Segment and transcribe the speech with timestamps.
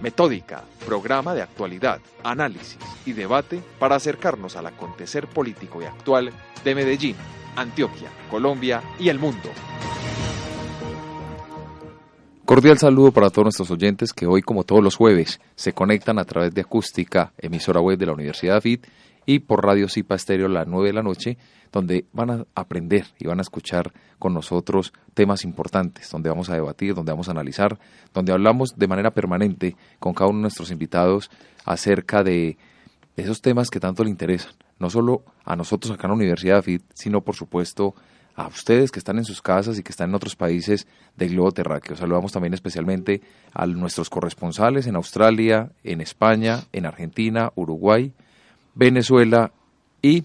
[0.00, 6.32] Metódica, programa de actualidad, análisis y debate para acercarnos al acontecer político y actual
[6.64, 7.16] de Medellín,
[7.56, 9.50] Antioquia, Colombia y el mundo.
[12.44, 16.24] Cordial saludo para todos nuestros oyentes que hoy, como todos los jueves, se conectan a
[16.24, 18.86] través de Acústica, emisora web de la Universidad FIT,
[19.28, 21.36] y por Radio Cipa Estéreo a las 9 de la noche,
[21.70, 26.54] donde van a aprender y van a escuchar con nosotros temas importantes, donde vamos a
[26.54, 27.78] debatir, donde vamos a analizar,
[28.14, 31.30] donde hablamos de manera permanente con cada uno de nuestros invitados
[31.66, 32.56] acerca de
[33.18, 36.84] esos temas que tanto le interesan, no solo a nosotros acá en la Universidad FIT,
[36.94, 37.94] sino por supuesto
[38.34, 40.86] a ustedes que están en sus casas y que están en otros países
[41.18, 41.96] del globo terráqueo.
[41.96, 43.20] Saludamos también especialmente
[43.52, 48.14] a nuestros corresponsales en Australia, en España, en Argentina, Uruguay,
[48.74, 49.52] Venezuela
[50.02, 50.24] y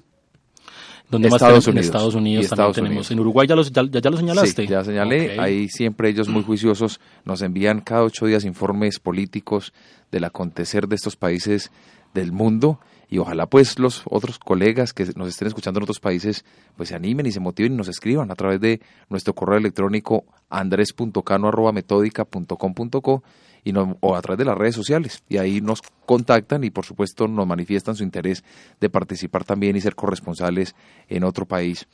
[1.09, 1.67] donde Estados Unidos.
[1.67, 3.11] En Estados Unidos también tenemos.
[3.11, 4.63] En Uruguay ya, los, ya, lo señalaste.
[4.63, 5.39] Sí, ya señalé.
[5.39, 9.73] Ahí siempre ellos muy juiciosos nos envían cada ocho días informes políticos
[10.11, 11.72] del acontecer de estos países
[12.13, 16.45] del mundo y ojalá pues los otros colegas que nos estén escuchando en otros países
[16.75, 20.25] pues se animen y se motiven y nos escriban a través de nuestro correo electrónico
[20.50, 23.23] andres.cano.metódica.com.co
[23.64, 25.23] y o a través de las redes sociales.
[25.30, 28.44] Y ahí nos contactan y por supuesto nos manifiestan su interés
[28.80, 30.75] de participar también y ser corresponsales
[31.08, 31.88] en otro país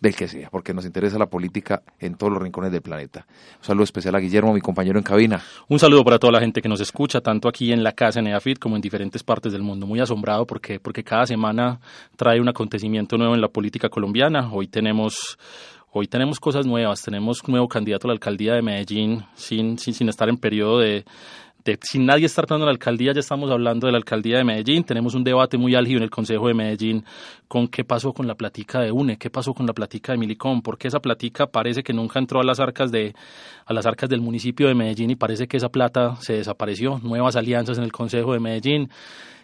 [0.00, 3.26] del que sea, porque nos interesa la política en todos los rincones del planeta.
[3.58, 5.42] Un saludo especial a Guillermo, mi compañero en cabina.
[5.68, 8.26] Un saludo para toda la gente que nos escucha, tanto aquí en la casa en
[8.26, 9.86] EAFIT como en diferentes partes del mundo.
[9.86, 11.80] Muy asombrado porque, porque cada semana
[12.16, 14.52] trae un acontecimiento nuevo en la política colombiana.
[14.52, 15.38] Hoy tenemos
[15.98, 20.10] Hoy tenemos cosas nuevas, tenemos nuevo candidato a la alcaldía de Medellín sin, sin, sin
[20.10, 21.06] estar en periodo de,
[21.80, 24.84] sin nadie estar hablando de la alcaldía, ya estamos hablando de la alcaldía de Medellín.
[24.84, 27.02] Tenemos un debate muy álgido en el Consejo de Medellín
[27.48, 30.60] con qué pasó con la platica de UNE, qué pasó con la platica de Milicón,
[30.60, 33.14] porque esa platica parece que nunca entró a las arcas de
[33.64, 36.98] a las arcas del municipio de Medellín y parece que esa plata se desapareció.
[37.02, 38.90] Nuevas alianzas en el Consejo de Medellín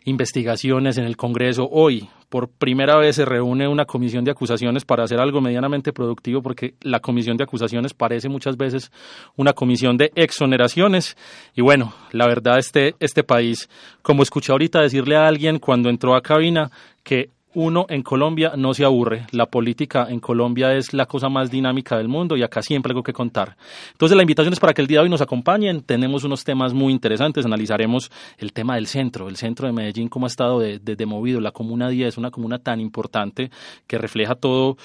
[0.05, 1.69] investigaciones en el Congreso.
[1.71, 6.43] Hoy, por primera vez, se reúne una comisión de acusaciones para hacer algo medianamente productivo,
[6.43, 8.91] porque la comisión de acusaciones parece muchas veces
[9.37, 11.17] una comisión de exoneraciones.
[11.55, 13.69] Y bueno, la verdad, este, este país,
[14.03, 16.71] como escuché ahorita decirle a alguien cuando entró a cabina,
[17.03, 19.27] que uno en Colombia no se aburre.
[19.31, 23.03] La política en Colombia es la cosa más dinámica del mundo y acá siempre algo
[23.03, 23.57] que contar.
[23.93, 25.83] Entonces la invitación es para que el día de hoy nos acompañen.
[25.83, 27.45] Tenemos unos temas muy interesantes.
[27.45, 31.41] Analizaremos el tema del centro, el centro de Medellín, cómo ha estado de, de, movido.
[31.41, 33.51] La Comuna 10 es una comuna tan importante
[33.87, 34.77] que refleja todo,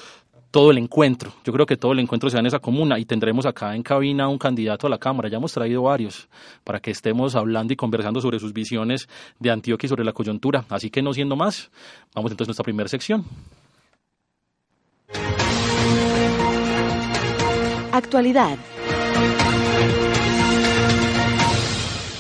[0.58, 1.32] todo el encuentro.
[1.46, 3.84] Yo creo que todo el encuentro se da en esa comuna y tendremos acá en
[3.84, 5.30] cabina un candidato a la Cámara.
[5.30, 6.28] Ya hemos traído varios
[6.64, 9.08] para que estemos hablando y conversando sobre sus visiones
[9.38, 10.66] de Antioquia y sobre la coyuntura.
[10.70, 11.70] Así que no siendo más,
[12.16, 13.24] vamos entonces a nuestra primera sección.
[17.92, 18.58] Actualidad.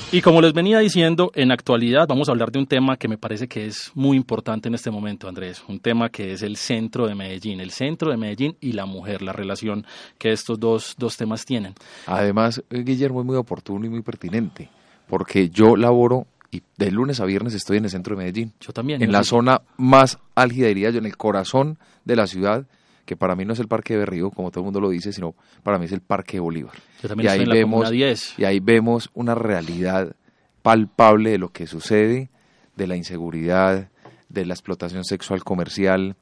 [0.09, 3.17] Y como les venía diciendo, en actualidad vamos a hablar de un tema que me
[3.17, 7.07] parece que es muy importante en este momento, Andrés, un tema que es el centro
[7.07, 9.85] de Medellín, el centro de Medellín y la mujer, la relación
[10.17, 11.73] que estos dos, dos temas tienen.
[12.05, 14.69] Además, Guillermo es muy oportuno y muy pertinente,
[15.09, 18.53] porque yo laboro y de lunes a viernes estoy en el centro de Medellín.
[18.61, 19.01] Yo también.
[19.01, 22.65] En la zona más álgida, diría yo, en el corazón de la ciudad,
[23.07, 25.13] que para mí no es el Parque de Berrío, como todo el mundo lo dice,
[25.13, 26.73] sino para mí es el Parque de Bolívar.
[27.01, 28.37] Yo también y ahí vemos, 10.
[28.37, 30.13] Y ahí vemos una realidad
[30.61, 32.29] palpable de lo que sucede,
[32.75, 33.89] de la inseguridad,
[34.27, 36.17] de la explotación sexual comercial,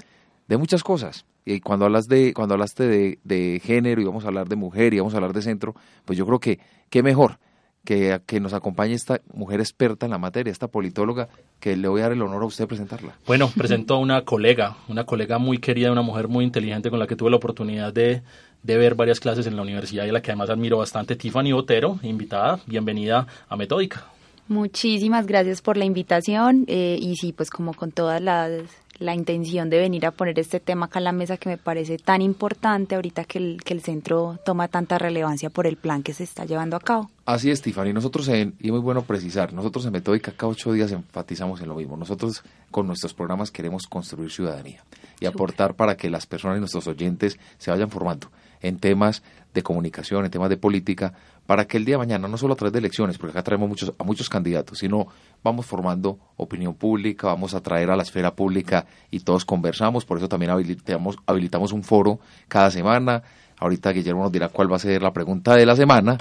[0.47, 1.25] de muchas cosas.
[1.43, 4.93] Y cuando hablas de, cuando hablaste de, de género y vamos a hablar de mujer
[4.93, 5.73] y vamos a hablar de centro,
[6.05, 6.59] pues yo creo que
[6.91, 7.39] qué mejor
[7.85, 11.29] que, que nos acompañe esta mujer experta en la materia, esta politóloga,
[11.59, 13.15] que le voy a dar el honor a usted presentarla.
[13.25, 17.07] Bueno, presento a una colega, una colega muy querida, una mujer muy inteligente con la
[17.07, 18.23] que tuve la oportunidad de,
[18.63, 21.53] de ver varias clases en la universidad y a la que además admiro bastante, Tiffany
[21.53, 24.07] Otero, invitada, bienvenida a Metódica.
[24.47, 28.61] Muchísimas gracias por la invitación eh, y sí, pues como con todas las
[28.99, 31.97] la intención de venir a poner este tema acá en la mesa que me parece
[31.97, 36.13] tan importante ahorita que el, que el centro toma tanta relevancia por el plan que
[36.13, 37.09] se está llevando a cabo.
[37.25, 37.93] Así es, Tiffany.
[37.93, 41.67] Nosotros, en, y es muy bueno precisar, nosotros en Metódica cada ocho días enfatizamos en
[41.67, 41.97] lo mismo.
[41.97, 44.83] Nosotros con nuestros programas queremos construir ciudadanía
[45.19, 48.29] y aportar para que las personas y nuestros oyentes se vayan formando
[48.61, 49.23] en temas
[49.55, 51.13] de comunicación, en temas de política,
[51.47, 53.67] para que el día de mañana, no solo a través de elecciones, porque acá traemos
[53.67, 55.07] muchos, a muchos candidatos, sino
[55.43, 60.17] vamos formando opinión pública, vamos a traer a la esfera pública y todos conversamos, por
[60.17, 63.23] eso también habilitamos, habilitamos un foro cada semana.
[63.57, 66.17] Ahorita Guillermo nos dirá cuál va a ser la pregunta de la semana.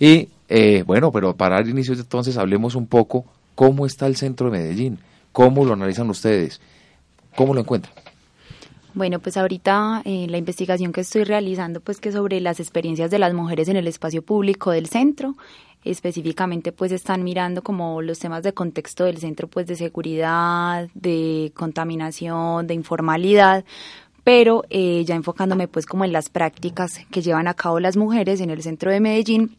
[0.00, 4.50] Y eh, bueno, pero para dar inicio entonces hablemos un poco cómo está el centro
[4.50, 4.98] de Medellín,
[5.32, 6.60] cómo lo analizan ustedes,
[7.36, 7.92] cómo lo encuentran.
[8.98, 13.20] Bueno, pues ahorita eh, la investigación que estoy realizando, pues que sobre las experiencias de
[13.20, 15.36] las mujeres en el espacio público del centro,
[15.84, 21.52] específicamente pues están mirando como los temas de contexto del centro, pues de seguridad, de
[21.54, 23.64] contaminación, de informalidad,
[24.24, 28.40] pero eh, ya enfocándome pues como en las prácticas que llevan a cabo las mujeres
[28.40, 29.56] en el centro de Medellín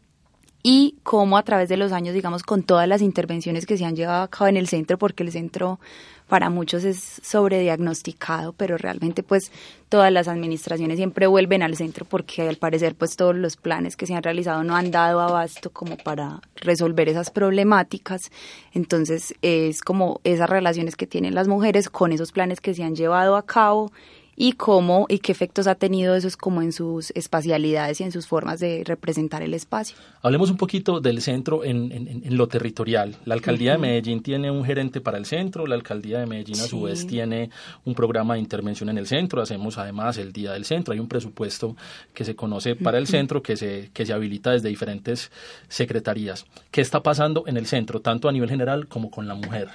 [0.62, 3.96] y cómo a través de los años, digamos, con todas las intervenciones que se han
[3.96, 5.80] llevado a cabo en el centro, porque el centro
[6.30, 9.50] para muchos es sobrediagnosticado, pero realmente pues
[9.88, 14.06] todas las administraciones siempre vuelven al centro porque al parecer pues todos los planes que
[14.06, 18.30] se han realizado no han dado abasto como para resolver esas problemáticas.
[18.72, 22.94] Entonces es como esas relaciones que tienen las mujeres con esos planes que se han
[22.94, 23.90] llevado a cabo
[24.36, 28.26] y cómo y qué efectos ha tenido eso como en sus espacialidades y en sus
[28.26, 29.96] formas de representar el espacio.
[30.22, 33.16] Hablemos un poquito del centro en, en, lo territorial.
[33.24, 36.64] La alcaldía de Medellín tiene un gerente para el centro, la alcaldía de Medellín a
[36.64, 37.50] su vez tiene
[37.84, 41.08] un programa de intervención en el centro, hacemos además el Día del Centro, hay un
[41.08, 41.76] presupuesto
[42.14, 45.30] que se conoce para el centro que se, que se habilita desde diferentes
[45.68, 46.46] secretarías.
[46.70, 49.68] ¿Qué está pasando en el centro, tanto a nivel general como con la mujer?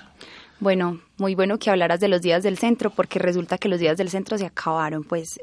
[0.60, 3.98] Bueno, muy bueno que hablaras de los días del centro, porque resulta que los días
[3.98, 5.04] del centro se acabaron.
[5.04, 5.40] Pues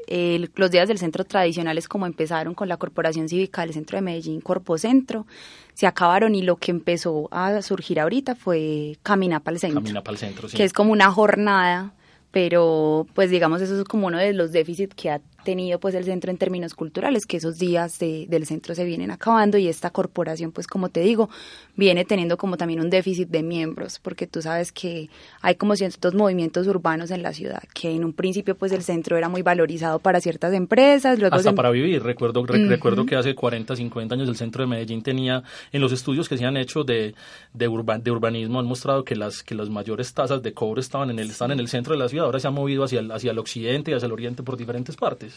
[0.55, 4.41] los días del centro tradicionales, como empezaron con la Corporación Cívica del Centro de Medellín,
[4.41, 5.27] Corpo Centro,
[5.73, 9.81] se acabaron y lo que empezó a surgir ahorita fue Camina para el Centro.
[9.81, 10.57] Camina para el Centro, sí.
[10.57, 11.93] Que es como una jornada,
[12.31, 16.05] pero pues digamos eso es como uno de los déficits que ha tenido pues el
[16.05, 20.51] centro en términos culturales, que esos días del centro se vienen acabando y esta corporación
[20.51, 21.29] pues como te digo,
[21.75, 25.09] viene teniendo como también un déficit de miembros, porque tú sabes que
[25.41, 29.17] hay como ciertos movimientos urbanos en la ciudad, que en un principio pues el centro
[29.17, 33.75] era muy valorizado para ciertas empresas, luego hasta para vivir, recuerdo recuerdo que hace 40,
[33.75, 37.13] 50 años el centro de Medellín tenía en los estudios que se han hecho de
[37.53, 37.67] de,
[38.01, 41.29] de urbanismo han mostrado que las que las mayores tasas de cobro estaban en el
[41.29, 43.91] están en el centro de la ciudad, ahora se han movido hacia hacia el occidente
[43.91, 45.32] y hacia el oriente por diferentes partes.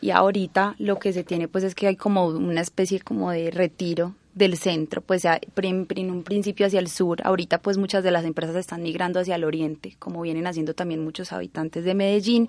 [0.00, 3.50] Y ahorita lo que se tiene pues es que hay como una especie como de
[3.50, 8.24] retiro del centro, pues en un principio hacia el sur, ahorita pues muchas de las
[8.24, 12.48] empresas están migrando hacia el oriente, como vienen haciendo también muchos habitantes de Medellín,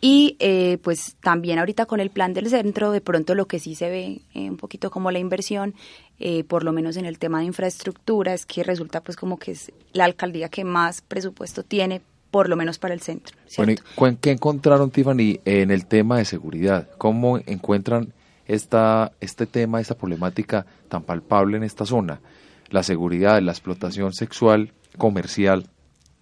[0.00, 3.74] y eh, pues también ahorita con el plan del centro, de pronto lo que sí
[3.74, 5.74] se ve eh, un poquito como la inversión,
[6.18, 9.52] eh, por lo menos en el tema de infraestructura, es que resulta pues como que
[9.52, 12.00] es la alcaldía que más presupuesto tiene
[12.30, 13.36] por lo menos para el centro.
[13.96, 16.88] Bueno, ¿qué encontraron, Tiffany, en el tema de seguridad?
[16.98, 18.12] ¿Cómo encuentran
[18.46, 22.20] esta, este tema, esta problemática tan palpable en esta zona?
[22.68, 25.66] La seguridad, la explotación sexual, comercial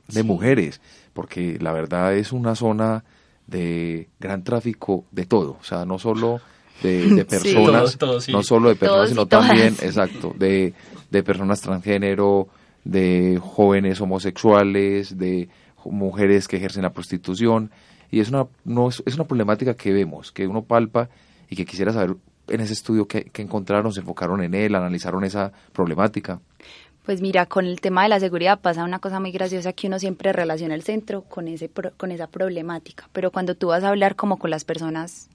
[0.09, 0.81] de mujeres,
[1.13, 3.05] porque la verdad es una zona
[3.47, 6.41] de gran tráfico de todo, o sea, no solo
[6.83, 10.73] de, personas, no solo de personas, sino también, exacto, de,
[11.11, 12.49] de personas transgénero,
[12.85, 15.49] de jóvenes homosexuales, de
[15.91, 17.71] mujeres que ejercen la prostitución
[18.11, 21.09] y es una, no, es, una problemática que vemos, que uno palpa
[21.49, 22.17] y que quisiera saber
[22.49, 26.41] en ese estudio que, encontraron, se enfocaron en él, analizaron esa problemática.
[27.05, 29.99] Pues mira, con el tema de la seguridad pasa una cosa muy graciosa que uno
[29.99, 34.15] siempre relaciona el centro con ese con esa problemática, pero cuando tú vas a hablar
[34.15, 35.31] como con las personas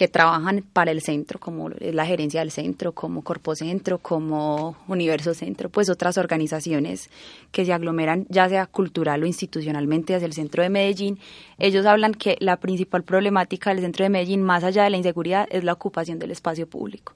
[0.00, 5.34] que trabajan para el centro, como la gerencia del centro, como Corpo Centro, como Universo
[5.34, 7.10] Centro, pues otras organizaciones
[7.52, 11.18] que se aglomeran ya sea cultural o institucionalmente hacia el centro de Medellín,
[11.58, 15.46] ellos hablan que la principal problemática del centro de Medellín, más allá de la inseguridad,
[15.50, 17.12] es la ocupación del espacio público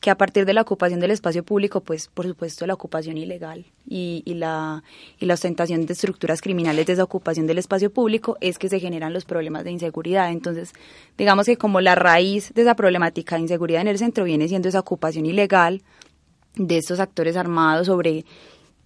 [0.00, 3.64] que a partir de la ocupación del espacio público, pues por supuesto la ocupación ilegal
[3.88, 4.84] y, la,
[5.18, 8.78] y la ostentación de estructuras criminales de esa ocupación del espacio público es que se
[8.78, 10.30] generan los problemas de inseguridad.
[10.30, 10.72] Entonces,
[11.16, 14.68] digamos que como la raíz de esa problemática de inseguridad en el centro viene siendo
[14.68, 15.82] esa ocupación ilegal
[16.56, 18.24] de estos actores armados sobre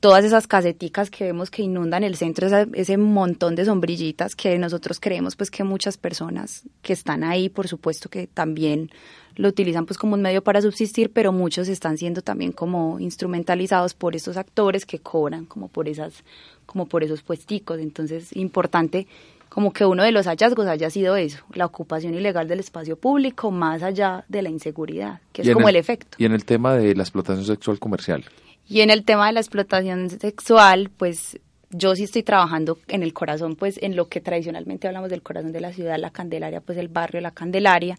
[0.01, 4.99] todas esas caseticas que vemos que inundan el centro, ese montón de sombrillitas que nosotros
[4.99, 8.91] creemos pues que muchas personas que están ahí, por supuesto que también
[9.37, 13.95] lo utilizan pues como un medio para subsistir, pero muchos están siendo también como instrumentalizados
[13.95, 16.25] por estos actores que cobran como por esas
[16.67, 19.09] como por esos puesticos, entonces importante
[19.49, 23.51] como que uno de los hallazgos haya sido eso, la ocupación ilegal del espacio público
[23.51, 26.17] más allá de la inseguridad, que es como el efecto.
[26.19, 28.25] Y en el tema de la explotación sexual comercial.
[28.69, 33.13] Y en el tema de la explotación sexual, pues yo sí estoy trabajando en el
[33.13, 36.79] corazón, pues en lo que tradicionalmente hablamos del corazón de la ciudad, la Candelaria, pues
[36.79, 37.99] el barrio La Candelaria.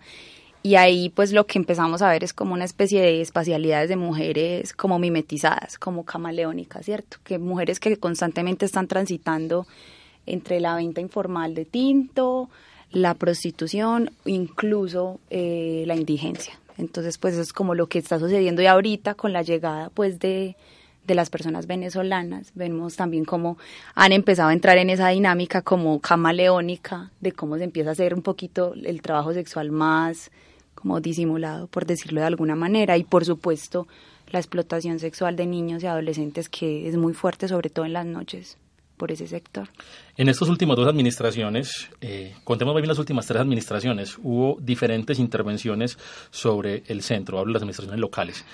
[0.63, 3.95] Y ahí pues lo que empezamos a ver es como una especie de espacialidades de
[3.95, 7.17] mujeres como mimetizadas, como camaleónicas, ¿cierto?
[7.23, 9.65] Que mujeres que constantemente están transitando
[10.25, 12.49] entre la venta informal de tinto,
[12.91, 16.59] la prostitución, incluso eh, la indigencia.
[16.77, 20.55] Entonces, pues es como lo que está sucediendo y ahorita con la llegada pues de,
[21.07, 23.57] de las personas venezolanas, vemos también cómo
[23.95, 28.13] han empezado a entrar en esa dinámica como camaleónica de cómo se empieza a hacer
[28.13, 30.29] un poquito el trabajo sexual más
[30.81, 33.87] como disimulado, por decirlo de alguna manera, y por supuesto
[34.31, 38.05] la explotación sexual de niños y adolescentes que es muy fuerte, sobre todo en las
[38.05, 38.57] noches,
[38.97, 39.69] por ese sector.
[40.17, 45.97] En estas últimas dos administraciones, eh, contemos bien las últimas tres administraciones, hubo diferentes intervenciones
[46.29, 48.45] sobre el centro, hablo de las administraciones locales.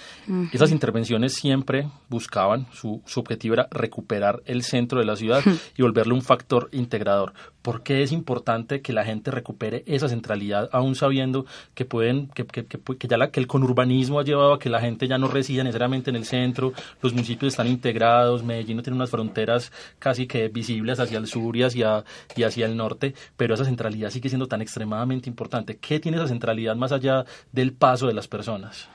[0.52, 5.44] Esas intervenciones siempre buscaban, su, su, objetivo era recuperar el centro de la ciudad
[5.78, 7.34] y volverle un factor integrador.
[7.68, 11.46] ¿Por qué es importante que la gente recupere esa centralidad, aún sabiendo
[11.76, 14.80] que pueden, que, que, que, ya la, que el conurbanismo ha llevado a que la
[14.80, 16.72] gente ya no resida necesariamente en el centro,
[17.02, 21.58] los municipios están integrados, Medellín no tiene unas fronteras casi que visibles hacia el sur
[21.58, 22.06] y hacia,
[22.38, 25.76] y hacia el norte, pero esa centralidad sigue siendo tan extremadamente importante.
[25.76, 28.88] ¿Qué tiene esa centralidad más allá del paso de las personas?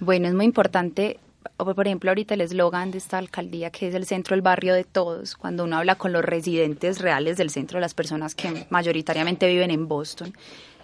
[0.00, 1.18] Bueno, es muy importante
[1.56, 4.84] por ejemplo, ahorita el eslogan de esta alcaldía, que es el centro del barrio de
[4.84, 9.70] todos, cuando uno habla con los residentes reales del centro, las personas que mayoritariamente viven
[9.70, 10.32] en Boston,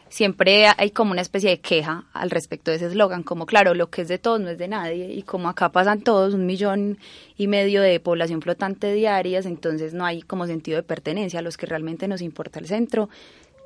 [0.08, 3.90] siempre hay como una especie de queja al respecto de ese eslogan, como claro, lo
[3.90, 6.98] que es de todos no es de nadie, y como acá pasan todos, un millón
[7.36, 11.56] y medio de población flotante diarias, entonces no hay como sentido de pertenencia, a los
[11.56, 13.08] que realmente nos importa el centro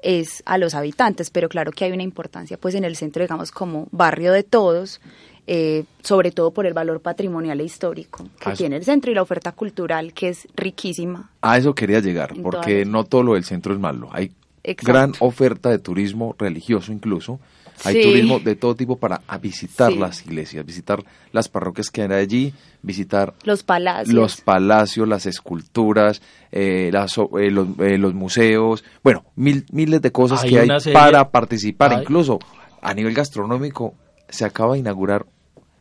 [0.02, 3.50] es a los habitantes, pero claro que hay una importancia pues en el centro, digamos,
[3.52, 5.00] como barrio de todos,
[5.46, 9.22] eh, sobre todo por el valor patrimonial e histórico que tiene el centro y la
[9.22, 11.30] oferta cultural que es riquísima.
[11.40, 14.08] A eso quería llegar, porque no todo lo del centro es malo.
[14.12, 14.32] Hay
[14.62, 17.40] gran oferta de turismo religioso incluso.
[17.84, 22.54] Hay turismo de todo tipo para visitar las iglesias, visitar las parroquias que hay allí,
[22.80, 26.22] visitar los palacios, los palacios, las esculturas,
[26.52, 32.38] eh, las, eh, los, museos, bueno, mil, miles de cosas que hay para participar, incluso
[32.80, 33.94] a nivel gastronómico
[34.32, 35.26] se acaba de inaugurar,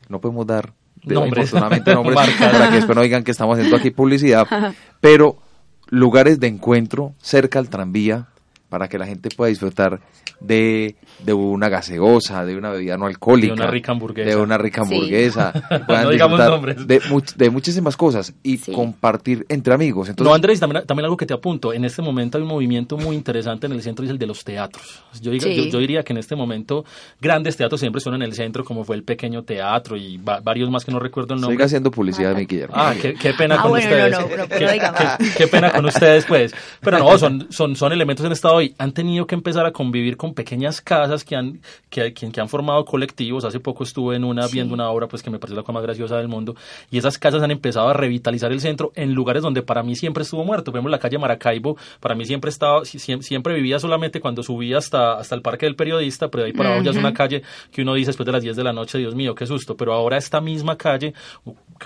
[0.09, 1.53] no podemos dar nombres,
[1.85, 4.45] nombres para que después no digan que estamos haciendo aquí publicidad,
[4.99, 5.37] pero
[5.87, 8.27] lugares de encuentro cerca al tranvía
[8.71, 9.99] para que la gente pueda disfrutar
[10.39, 14.57] de, de una gaseosa, de una bebida no alcohólica, de una rica hamburguesa, de una
[14.57, 15.51] rica hamburguesa,
[15.85, 17.01] puedan disfrutar de,
[17.35, 20.07] de, muchísimas cosas y compartir entre amigos.
[20.07, 22.95] Entonces, no, Andrés, también, también, algo que te apunto, en este momento hay un movimiento
[22.95, 25.03] muy interesante en el centro y es el de los teatros.
[25.21, 26.85] Yo, diga, yo, diría que en este momento
[27.19, 30.85] grandes teatros siempre son en el centro, como fue el Pequeño Teatro y varios más
[30.85, 31.57] que no recuerdo el nombre.
[31.57, 32.73] Siga haciendo publicidad, mi Guillermo.
[32.77, 34.11] Ah, qué, qué pena ah, con ustedes.
[34.13, 36.55] No, no, qué, qué, pena con ustedes, pues.
[36.79, 38.75] Pero no, son, son, son elementos en estado hoy.
[38.77, 42.85] Han tenido que empezar a convivir con pequeñas casas que han, que, que, han formado
[42.85, 43.45] colectivos.
[43.45, 45.83] Hace poco estuve en una viendo una obra pues que me pareció la cosa más
[45.83, 46.55] graciosa del mundo.
[46.89, 50.23] Y esas casas han empezado a revitalizar el centro en lugares donde para mí siempre
[50.23, 50.71] estuvo muerto.
[50.71, 55.35] Vemos la calle Maracaibo, para mí siempre estaba, siempre, vivía solamente cuando subía hasta, hasta
[55.35, 57.41] el Parque del Periodista, pero de ahí para abajo ya es una calle
[57.71, 59.75] que uno dice después de las 10 de la noche, Dios mío, qué susto.
[59.75, 61.13] Pero ahora esta misma calle,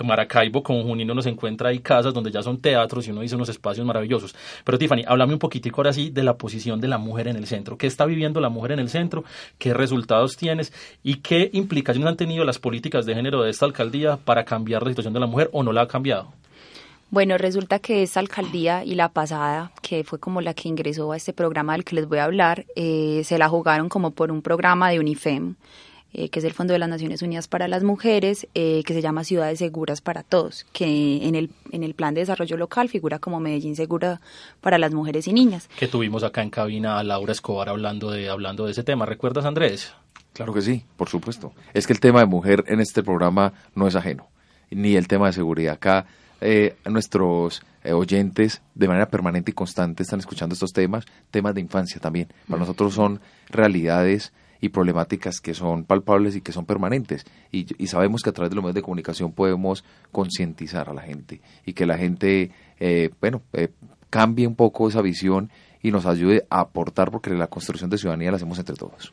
[0.04, 3.48] Maracaibo con Junino nos encuentra ahí casas donde ya son teatros y uno dice unos
[3.48, 4.34] espacios maravillosos.
[4.64, 7.46] Pero Tiffany, háblame un poquitico ahora sí de la posición de la mujer en el
[7.46, 7.78] centro.
[7.78, 9.24] ¿Qué está viviendo la mujer en el centro?
[9.58, 10.72] ¿Qué resultados tienes?
[11.04, 14.90] ¿Y qué implicaciones han tenido las políticas de género de esta alcaldía para cambiar la
[14.90, 16.32] situación de la mujer o no la ha cambiado?
[17.08, 21.16] Bueno, resulta que esta alcaldía y la pasada, que fue como la que ingresó a
[21.16, 24.42] este programa del que les voy a hablar, eh, se la jugaron como por un
[24.42, 25.54] programa de UNIFEM
[26.12, 29.02] eh, que es el Fondo de las Naciones Unidas para las Mujeres, eh, que se
[29.02, 33.18] llama Ciudades Seguras para Todos, que en el, en el plan de desarrollo local figura
[33.18, 34.20] como Medellín Segura
[34.60, 35.68] para las mujeres y niñas.
[35.78, 39.04] Que tuvimos acá en cabina a Laura Escobar hablando de, hablando de ese tema.
[39.04, 39.92] ¿Recuerdas, Andrés?
[40.32, 41.52] Claro que sí, por supuesto.
[41.74, 44.28] Es que el tema de mujer en este programa no es ajeno,
[44.70, 45.74] ni el tema de seguridad.
[45.74, 46.06] Acá
[46.40, 52.00] eh, nuestros oyentes de manera permanente y constante están escuchando estos temas, temas de infancia
[52.00, 52.28] también.
[52.48, 57.24] Para nosotros son realidades y problemáticas que son palpables y que son permanentes.
[57.52, 61.40] Y, sabemos que a través de los medios de comunicación podemos concientizar a la gente
[61.64, 63.68] y que la gente, eh, bueno, eh,
[64.10, 65.50] cambie un poco esa visión
[65.82, 69.12] y nos ayude a aportar porque la construcción de ciudadanía la hacemos entre todos.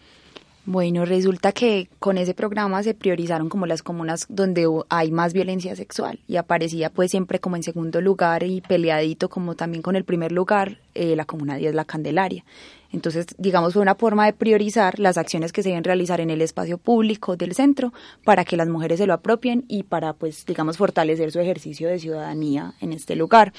[0.65, 5.75] Bueno, resulta que con ese programa se priorizaron como las comunas donde hay más violencia
[5.75, 10.05] sexual y aparecía pues siempre como en segundo lugar y peleadito como también con el
[10.05, 12.45] primer lugar eh, la comuna 10 La Candelaria.
[12.93, 16.41] Entonces, digamos, fue una forma de priorizar las acciones que se deben realizar en el
[16.41, 17.91] espacio público del centro
[18.23, 21.99] para que las mujeres se lo apropien y para, pues, digamos, fortalecer su ejercicio de
[21.99, 23.51] ciudadanía en este lugar.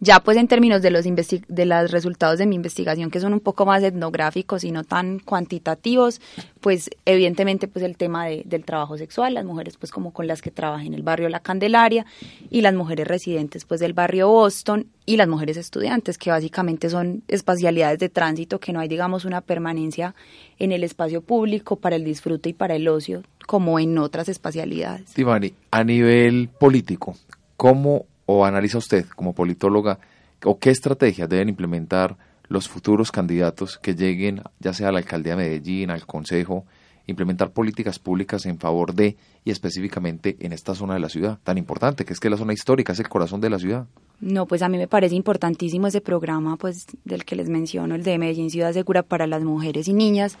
[0.00, 3.40] Ya pues en términos de los, de los resultados de mi investigación, que son un
[3.40, 6.20] poco más etnográficos y no tan cuantitativos,
[6.60, 10.52] pues evidentemente pues el tema del trabajo sexual, las mujeres pues como con las que
[10.52, 12.06] trabajan en el barrio La Candelaria
[12.48, 17.22] y las mujeres residentes pues del barrio Boston y las mujeres estudiantes, que básicamente son
[17.26, 20.14] espacialidades de tránsito, que no hay digamos una permanencia
[20.60, 25.14] en el espacio público para el disfrute y para el ocio como en otras espacialidades.
[25.14, 27.16] Tivani, a nivel político,
[27.56, 29.98] ¿cómo o analiza usted como politóloga
[30.44, 32.18] o qué estrategias deben implementar
[32.48, 36.66] los futuros candidatos que lleguen ya sea a la alcaldía de Medellín, al consejo,
[37.06, 39.16] implementar políticas públicas en favor de
[39.46, 42.52] y específicamente en esta zona de la ciudad tan importante, que es que la zona
[42.52, 43.86] histórica es el corazón de la ciudad.
[44.20, 48.02] No, pues a mí me parece importantísimo ese programa pues del que les menciono, el
[48.02, 50.36] de Medellín Ciudad Segura para las mujeres y niñas,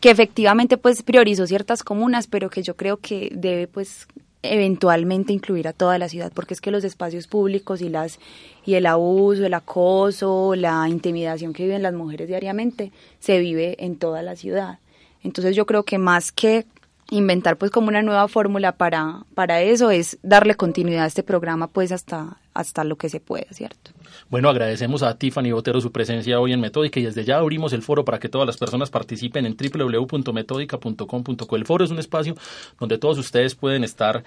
[0.00, 4.06] que efectivamente pues priorizó ciertas comunas, pero que yo creo que debe pues
[4.42, 8.18] eventualmente incluir a toda la ciudad, porque es que los espacios públicos y las
[8.64, 13.96] y el abuso, el acoso, la intimidación que viven las mujeres diariamente se vive en
[13.96, 14.78] toda la ciudad.
[15.22, 16.66] Entonces yo creo que más que
[17.10, 21.68] inventar pues como una nueva fórmula para, para eso es darle continuidad a este programa
[21.68, 23.92] pues hasta, hasta lo que se pueda, ¿cierto?
[24.30, 27.82] Bueno, agradecemos a Tiffany Botero su presencia hoy en Metódica y desde ya abrimos el
[27.82, 31.56] foro para que todas las personas participen en www.metódica.com.co.
[31.56, 32.34] El foro es un espacio
[32.78, 34.24] donde todos ustedes pueden estar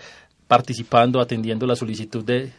[0.49, 2.51] participando, atendiendo la solicitud de,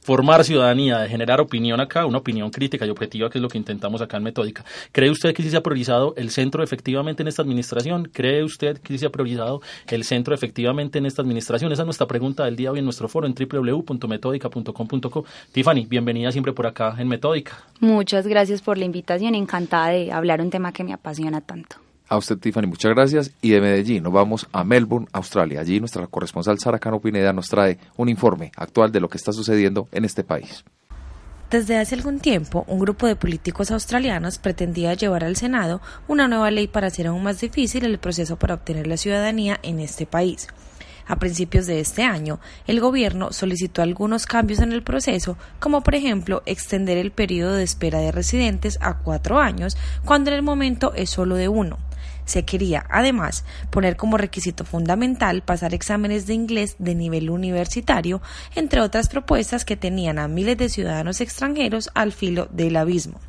[0.00, 3.58] formar ciudadanía, de generar opinión acá, una opinión crítica y objetiva, que es lo que
[3.58, 4.64] intentamos acá en Metódica.
[4.90, 8.08] ¿Cree usted que sí se ha priorizado el centro efectivamente en esta administración?
[8.10, 11.70] ¿Cree usted que sí se ha priorizado el centro efectivamente en esta administración?
[11.70, 15.24] Esa es nuestra pregunta del día hoy en nuestro foro en www.metódica.com.co.
[15.52, 17.52] Tiffany, bienvenida siempre por acá en Metódica.
[17.80, 21.76] Muchas gracias por la invitación, encantada de hablar un tema que me apasiona tanto.
[22.08, 23.30] A usted, Tiffany, muchas gracias.
[23.42, 25.60] Y de Medellín nos vamos a Melbourne, Australia.
[25.60, 29.32] Allí nuestra corresponsal Sara Cano Pineda nos trae un informe actual de lo que está
[29.32, 30.64] sucediendo en este país.
[31.50, 36.50] Desde hace algún tiempo, un grupo de políticos australianos pretendía llevar al Senado una nueva
[36.50, 40.48] ley para hacer aún más difícil el proceso para obtener la ciudadanía en este país.
[41.10, 42.38] A principios de este año,
[42.68, 47.64] el gobierno solicitó algunos cambios en el proceso, como por ejemplo extender el periodo de
[47.64, 51.78] espera de residentes a cuatro años, cuando en el momento es solo de uno.
[52.26, 58.22] Se quería, además, poner como requisito fundamental pasar exámenes de inglés de nivel universitario,
[58.54, 63.20] entre otras propuestas que tenían a miles de ciudadanos extranjeros al filo del abismo.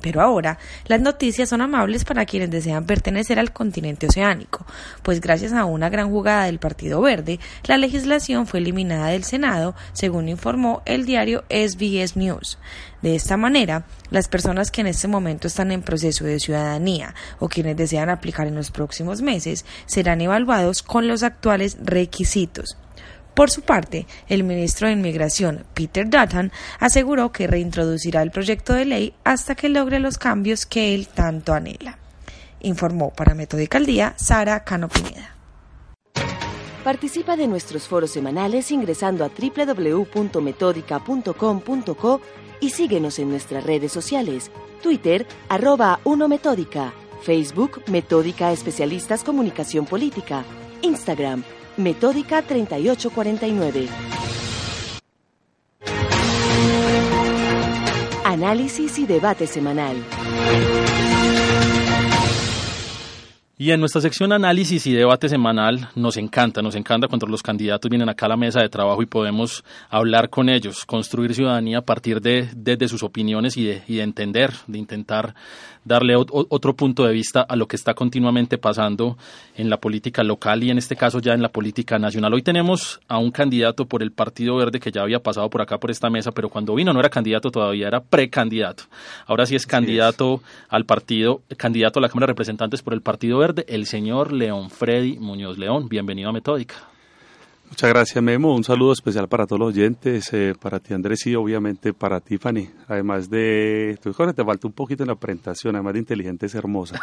[0.00, 4.64] Pero ahora las noticias son amables para quienes desean pertenecer al continente oceánico,
[5.02, 9.74] pues gracias a una gran jugada del Partido Verde, la legislación fue eliminada del Senado,
[9.92, 12.58] según informó el diario SBS News.
[13.02, 17.48] De esta manera, las personas que en este momento están en proceso de ciudadanía o
[17.48, 22.76] quienes desean aplicar en los próximos meses serán evaluados con los actuales requisitos.
[23.38, 28.84] Por su parte, el ministro de Inmigración, Peter Dutton, aseguró que reintroducirá el proyecto de
[28.84, 31.98] ley hasta que logre los cambios que él tanto anhela.
[32.62, 35.36] Informó para Metódica al Día Sara Cano Pineda.
[36.82, 42.20] Participa de nuestros foros semanales ingresando a www.metódica.com.co
[42.58, 44.50] y síguenos en nuestras redes sociales,
[44.82, 46.28] Twitter, arroba 1
[47.22, 50.42] Facebook, Metódica Especialistas Comunicación Política,
[50.82, 51.44] Instagram,
[51.78, 53.88] Metódica 3849.
[58.24, 59.94] Análisis y debate semanal.
[63.60, 67.90] Y en nuestra sección análisis y debate semanal nos encanta, nos encanta cuando los candidatos
[67.90, 71.82] vienen acá a la mesa de trabajo y podemos hablar con ellos, construir ciudadanía a
[71.82, 75.34] partir de, sus opiniones y de, y de entender, de intentar
[75.88, 79.16] darle otro punto de vista a lo que está continuamente pasando
[79.56, 82.34] en la política local y en este caso ya en la política nacional.
[82.34, 85.78] Hoy tenemos a un candidato por el Partido Verde que ya había pasado por acá
[85.78, 88.84] por esta mesa, pero cuando vino no era candidato todavía, era precandidato.
[89.26, 93.38] Ahora sí es candidato al partido, candidato a la Cámara de Representantes por el Partido
[93.38, 95.88] Verde, el señor León Freddy Muñoz León.
[95.88, 96.74] Bienvenido a Metódica.
[97.68, 98.54] Muchas gracias, Memo.
[98.54, 102.70] Un saludo especial para todos los oyentes, eh, para ti, Andrés, y obviamente para Tiffany.
[102.88, 103.98] Además de.
[104.02, 106.98] Tú, te falta un poquito en la presentación, además de inteligente, es hermosa.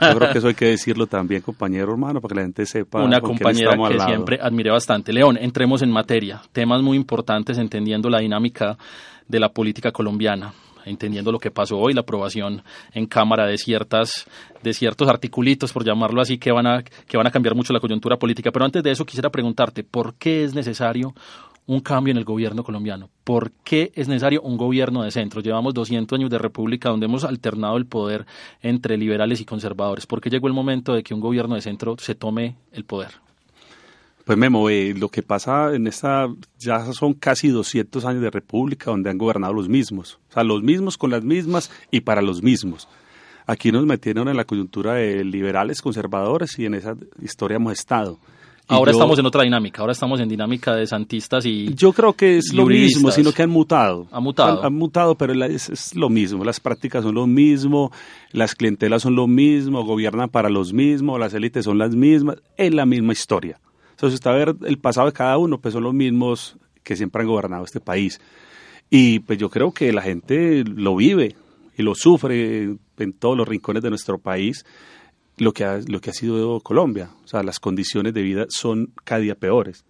[0.00, 3.02] Yo creo que eso hay que decirlo también, compañero hermano, para que la gente sepa.
[3.02, 5.12] Una compañera que siempre admiré bastante.
[5.12, 6.42] León, entremos en materia.
[6.52, 8.78] Temas muy importantes entendiendo la dinámica
[9.26, 10.54] de la política colombiana
[10.84, 14.26] entendiendo lo que pasó hoy, la aprobación en Cámara de ciertas
[14.62, 17.80] de ciertos articulitos, por llamarlo así, que van a que van a cambiar mucho la
[17.80, 18.50] coyuntura política.
[18.50, 21.14] Pero antes de eso quisiera preguntarte, ¿por qué es necesario
[21.66, 23.08] un cambio en el gobierno colombiano?
[23.24, 25.40] ¿Por qué es necesario un gobierno de centro?
[25.40, 28.26] Llevamos 200 años de república donde hemos alternado el poder
[28.62, 30.06] entre liberales y conservadores.
[30.06, 33.23] ¿Por qué llegó el momento de que un gobierno de centro se tome el poder?
[34.24, 38.90] Pues Memo, eh, lo que pasa en esta, ya son casi 200 años de república
[38.90, 42.42] donde han gobernado los mismos, o sea, los mismos con las mismas y para los
[42.42, 42.88] mismos.
[43.46, 48.18] Aquí nos metieron en la coyuntura de liberales, conservadores y en esa historia hemos estado.
[48.66, 51.74] ahora estamos en otra dinámica, ahora estamos en dinámica de santistas y...
[51.74, 54.06] Yo creo que es lo mismo, sino que han mutado.
[54.10, 54.64] Han mutado.
[54.64, 57.92] Han, mutado, pero es, es, lo mismo, las prácticas son lo mismo,
[58.32, 62.72] las clientelas son lo mismo, gobiernan para los mismos, las élites son las mismas, es
[62.72, 63.60] la misma historia.
[63.94, 67.22] Entonces, está a ver el pasado de cada uno, pues son los mismos que siempre
[67.22, 68.20] han gobernado este país.
[68.90, 71.36] Y pues yo creo que la gente lo vive
[71.76, 74.64] y lo sufre en todos los rincones de nuestro país
[75.36, 77.10] lo que ha, lo que ha sido Colombia.
[77.24, 79.84] O sea, las condiciones de vida son cada día peores.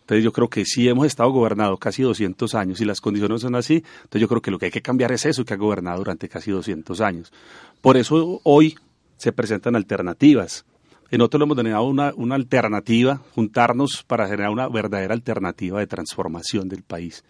[0.00, 3.56] Entonces yo creo que si hemos estado gobernados casi 200 años y las condiciones son
[3.56, 5.98] así, entonces yo creo que lo que hay que cambiar es eso que ha gobernado
[5.98, 7.32] durante casi 200 años.
[7.80, 8.76] Por eso hoy
[9.16, 10.64] se presentan alternativas.
[11.10, 16.68] En otro hemos tenido una, una alternativa, juntarnos para generar una verdadera alternativa de transformación
[16.68, 17.24] del país.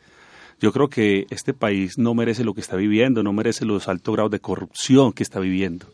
[0.61, 4.15] Yo creo que este país no merece lo que está viviendo, no merece los altos
[4.15, 5.87] grados de corrupción que está viviendo.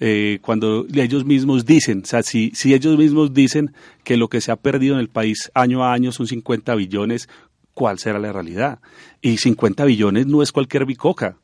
[0.00, 3.72] Eh, cuando ellos mismos dicen, o sea, si, si ellos mismos dicen
[4.04, 7.28] que lo que se ha perdido en el país año a año son 50 billones,
[7.74, 8.78] ¿cuál será la realidad?
[9.20, 11.36] Y 50 billones no es cualquier bicoca.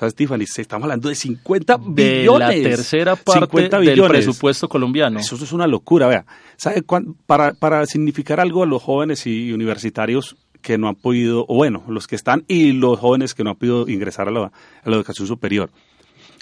[0.00, 0.44] ¿Sabes, Tiffany?
[0.44, 2.48] Estamos hablando de 50 billones.
[2.48, 5.20] De la tercera parte del presupuesto colombiano.
[5.20, 6.24] Eso, es una locura, vea.
[6.56, 6.82] ¿Sabe?
[7.26, 11.84] Para, para significar algo a los jóvenes y universitarios, que no han podido, o bueno,
[11.86, 14.96] los que están y los jóvenes que no han podido ingresar a la, a la
[14.96, 15.68] educación superior.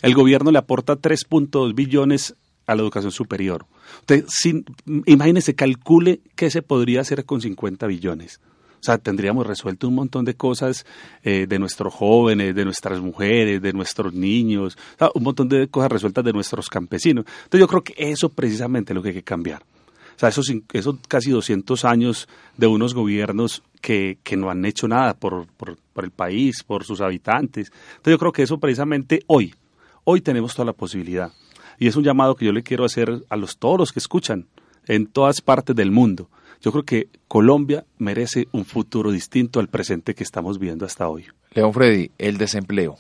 [0.02, 2.36] El gobierno le aporta 3.2 billones
[2.68, 3.66] a la educación superior.
[4.02, 4.66] Usted, sin,
[5.06, 8.40] imagínese, calcule qué se podría hacer con 50 billones.
[8.80, 10.86] O sea, tendríamos resuelto un montón de cosas
[11.22, 14.78] eh, de nuestros jóvenes, de nuestras mujeres, de nuestros niños,
[15.14, 17.24] un montón de cosas resueltas de nuestros campesinos.
[17.26, 19.62] Entonces yo creo que eso precisamente es lo que hay que cambiar.
[19.62, 24.88] O sea, esos, esos casi 200 años de unos gobiernos que, que no han hecho
[24.88, 27.70] nada por, por, el país, por sus habitantes.
[27.70, 29.54] Entonces yo creo que eso precisamente hoy,
[30.02, 31.32] hoy tenemos toda la posibilidad.
[31.78, 34.46] Y es un llamado que yo le quiero hacer a los todos los que escuchan
[34.88, 36.28] en todas partes del mundo.
[36.60, 41.26] Yo creo que Colombia merece un futuro distinto al presente que estamos viendo hasta hoy.
[41.52, 42.96] León Freddy, el desempleo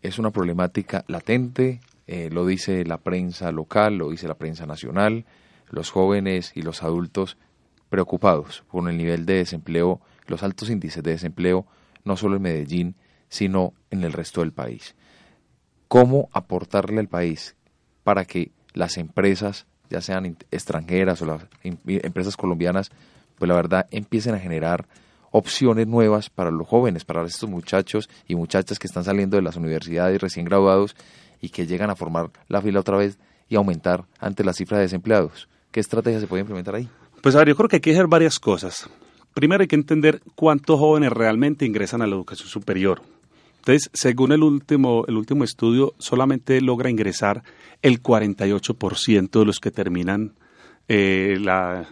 [0.00, 5.26] es una problemática latente, eh, lo dice la prensa local, lo dice la prensa nacional,
[5.70, 7.36] los jóvenes y los adultos
[7.88, 11.66] preocupados por el nivel de desempleo, los altos índices de desempleo,
[12.04, 12.96] no solo en Medellín,
[13.28, 14.94] sino en el resto del país.
[15.88, 17.54] ¿Cómo aportarle al país
[18.02, 22.90] para que las empresas, ya sean extranjeras o las empresas colombianas,
[23.38, 24.86] pues la verdad empiecen a generar
[25.30, 29.56] opciones nuevas para los jóvenes, para estos muchachos y muchachas que están saliendo de las
[29.56, 30.96] universidades recién graduados
[31.40, 34.84] y que llegan a formar la fila otra vez y aumentar ante la cifra de
[34.84, 35.48] desempleados.
[35.70, 36.88] ¿Qué estrategia se puede implementar ahí?
[37.22, 38.88] Pues a ver, yo creo que hay que hacer varias cosas.
[39.34, 43.02] Primero hay que entender cuántos jóvenes realmente ingresan a la educación superior.
[43.62, 47.44] Entonces, según el último, el último estudio, solamente logra ingresar
[47.80, 50.34] el 48% de los que terminan
[50.88, 51.86] eh, la,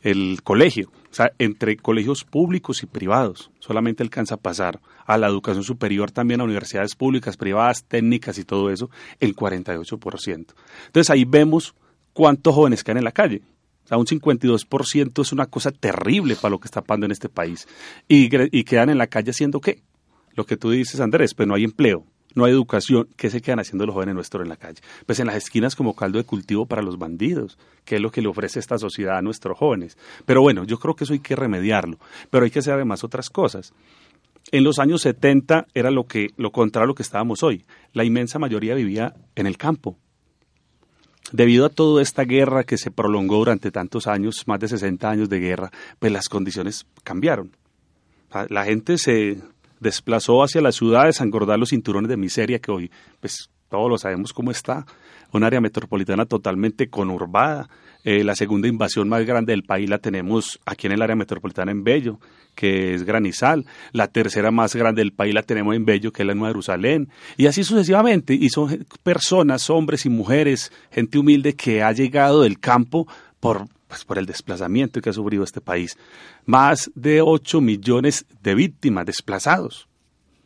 [0.00, 0.90] el colegio.
[1.10, 6.10] O sea, entre colegios públicos y privados, solamente alcanza a pasar a la educación superior,
[6.10, 10.54] también a universidades públicas, privadas, técnicas y todo eso, el 48%.
[10.86, 11.74] Entonces ahí vemos
[12.14, 13.42] cuántos jóvenes quedan en la calle.
[13.84, 17.28] O sea, un 52% es una cosa terrible para lo que está pasando en este
[17.28, 17.68] país.
[18.08, 19.82] Y, y quedan en la calle haciendo qué?
[20.40, 23.08] Lo que tú dices, Andrés, pues no hay empleo, no hay educación.
[23.14, 24.80] ¿Qué se quedan haciendo los jóvenes nuestros en la calle?
[25.04, 28.22] Pues en las esquinas como caldo de cultivo para los bandidos, que es lo que
[28.22, 29.98] le ofrece esta sociedad a nuestros jóvenes.
[30.24, 31.98] Pero bueno, yo creo que eso hay que remediarlo.
[32.30, 33.74] Pero hay que hacer además otras cosas.
[34.50, 37.66] En los años 70 era lo, que, lo contrario a lo que estábamos hoy.
[37.92, 39.98] La inmensa mayoría vivía en el campo,
[41.32, 45.28] Debido a toda esta guerra que se prolongó durante tantos años, más de 60 años
[45.28, 47.54] de guerra, pues las condiciones cambiaron.
[48.48, 49.38] La gente se
[49.80, 52.90] desplazó hacia las ciudades a engordar los cinturones de miseria que hoy,
[53.20, 54.86] pues todos lo sabemos cómo está,
[55.32, 57.68] un área metropolitana totalmente conurbada,
[58.02, 61.70] eh, la segunda invasión más grande del país la tenemos aquí en el área metropolitana
[61.70, 62.18] en Bello,
[62.54, 63.66] que es Granizal.
[63.92, 67.10] La tercera más grande del país la tenemos en Bello, que es la Nueva Jerusalén.
[67.36, 68.34] Y así sucesivamente.
[68.34, 73.06] Y son personas, hombres y mujeres, gente humilde que ha llegado del campo
[73.38, 75.98] por, pues, por el desplazamiento que ha sufrido este país.
[76.46, 79.88] Más de 8 millones de víctimas desplazados.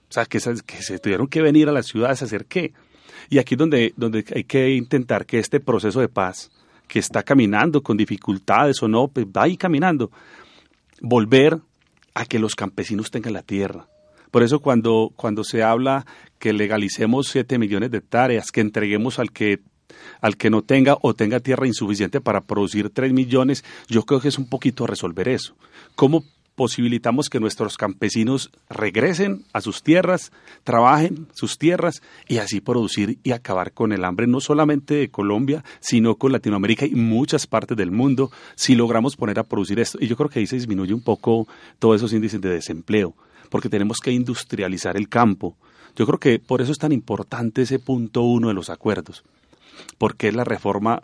[0.08, 2.72] O sea, que, que se tuvieron que venir a las ciudades a hacer qué.
[3.28, 6.50] Y aquí donde, donde hay que intentar que este proceso de paz
[6.88, 10.10] que está caminando con dificultades o no, pues va ahí caminando.
[11.02, 11.60] Volver
[12.14, 13.88] a que los campesinos tengan la tierra.
[14.30, 16.06] Por eso cuando, cuando se habla
[16.38, 19.60] que legalicemos 7 millones de hectáreas, que entreguemos al que
[20.20, 24.28] al que no tenga o tenga tierra insuficiente para producir 3 millones, yo creo que
[24.28, 25.54] es un poquito resolver eso.
[25.94, 33.18] ¿Cómo posibilitamos que nuestros campesinos regresen a sus tierras, trabajen sus tierras y así producir
[33.22, 37.76] y acabar con el hambre no solamente de Colombia, sino con Latinoamérica y muchas partes
[37.76, 39.98] del mundo si logramos poner a producir esto.
[40.00, 43.14] Y yo creo que ahí se disminuye un poco todos esos índices de desempleo,
[43.50, 45.56] porque tenemos que industrializar el campo.
[45.96, 49.24] Yo creo que por eso es tan importante ese punto uno de los acuerdos,
[49.98, 51.02] porque es la reforma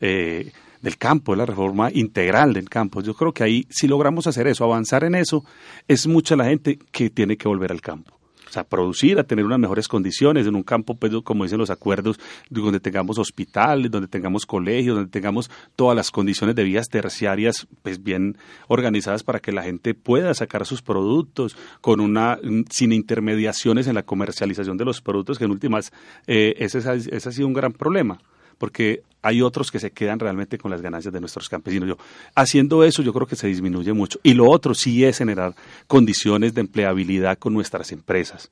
[0.00, 0.52] eh,
[0.82, 3.00] del campo, es la reforma integral del campo.
[3.02, 5.44] Yo creo que ahí, si logramos hacer eso, avanzar en eso,
[5.88, 8.15] es mucha la gente que tiene que volver al campo.
[8.48, 11.70] O sea, producir, a tener unas mejores condiciones en un campo, pues, como dicen los
[11.70, 17.66] acuerdos, donde tengamos hospitales, donde tengamos colegios, donde tengamos todas las condiciones de vías terciarias
[17.82, 18.36] pues, bien
[18.68, 22.38] organizadas para que la gente pueda sacar sus productos con una
[22.70, 25.92] sin intermediaciones en la comercialización de los productos, que en últimas
[26.26, 28.18] eh, ese, ese ha sido un gran problema
[28.58, 31.96] porque hay otros que se quedan realmente con las ganancias de nuestros campesinos.
[32.34, 34.20] Haciendo eso yo creo que se disminuye mucho.
[34.22, 35.54] Y lo otro sí es generar
[35.88, 38.50] condiciones de empleabilidad con nuestras empresas.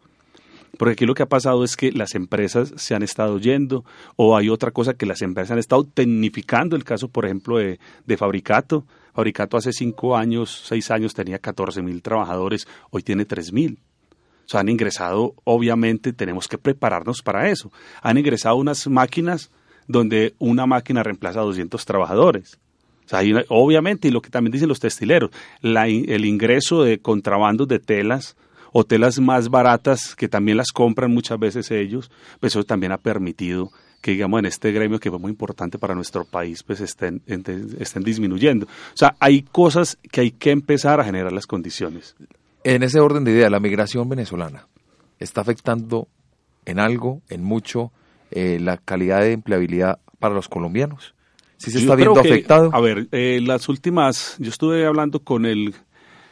[0.77, 3.85] Porque aquí lo que ha pasado es que las empresas se han estado yendo
[4.17, 6.75] o hay otra cosa que las empresas han estado tecnificando.
[6.75, 8.85] El caso, por ejemplo, de, de Fabricato.
[9.15, 13.79] Fabricato hace cinco años, seis años tenía 14 mil trabajadores, hoy tiene tres mil.
[14.45, 17.71] O sea, han ingresado, obviamente tenemos que prepararnos para eso.
[18.03, 19.53] Han ingresado unas máquinas
[19.87, 22.59] donde una máquina reemplaza a 200 trabajadores.
[23.49, 25.31] obviamente, y lo que también dicen los textileros,
[25.63, 28.37] el ingreso de contrabandos de telas
[28.73, 32.99] o telas más baratas que también las compran muchas veces ellos, pues eso también ha
[32.99, 33.71] permitido
[34.05, 38.03] que digamos en este gremio que fue muy importante para nuestro país pues estén, estén
[38.03, 38.67] disminuyendo.
[38.67, 42.15] O sea, hay cosas que hay que empezar a generar las condiciones.
[42.65, 44.67] En ese orden de idea, la migración venezolana
[45.19, 46.09] está afectando
[46.67, 47.93] en algo, en mucho,
[48.35, 51.15] eh, la calidad de empleabilidad para los colombianos?
[51.57, 52.71] ¿Sí se está viendo afectado?
[52.73, 55.75] A ver, eh, las últimas, yo estuve hablando con el,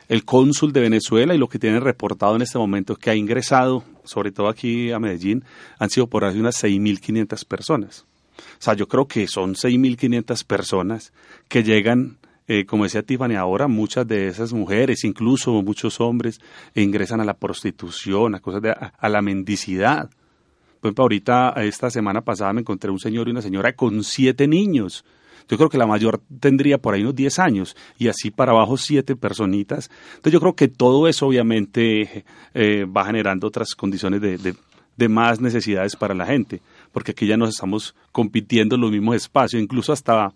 [0.09, 3.85] el cónsul de Venezuela y lo que tiene reportado en este momento que ha ingresado,
[4.03, 5.45] sobre todo aquí a Medellín,
[5.79, 8.05] han sido por ahí unas 6.500 personas.
[8.37, 11.13] O sea, yo creo que son 6.500 personas
[11.49, 16.41] que llegan, eh, como decía Tiffany ahora, muchas de esas mujeres, incluso muchos hombres,
[16.75, 20.11] ingresan a la prostitución, a cosas de, a la mendicidad.
[20.83, 24.49] Por ejemplo, ahorita, esta semana pasada me encontré un señor y una señora con siete
[24.49, 25.05] niños.
[25.49, 28.77] Yo creo que la mayor tendría por ahí unos diez años y así para abajo
[28.77, 29.93] siete personitas.
[30.17, 34.39] Entonces yo creo que todo eso obviamente eh, va generando otras condiciones de,
[34.97, 39.15] de, más necesidades para la gente, porque aquí ya nos estamos compitiendo en los mismos
[39.15, 40.33] espacios, incluso hasta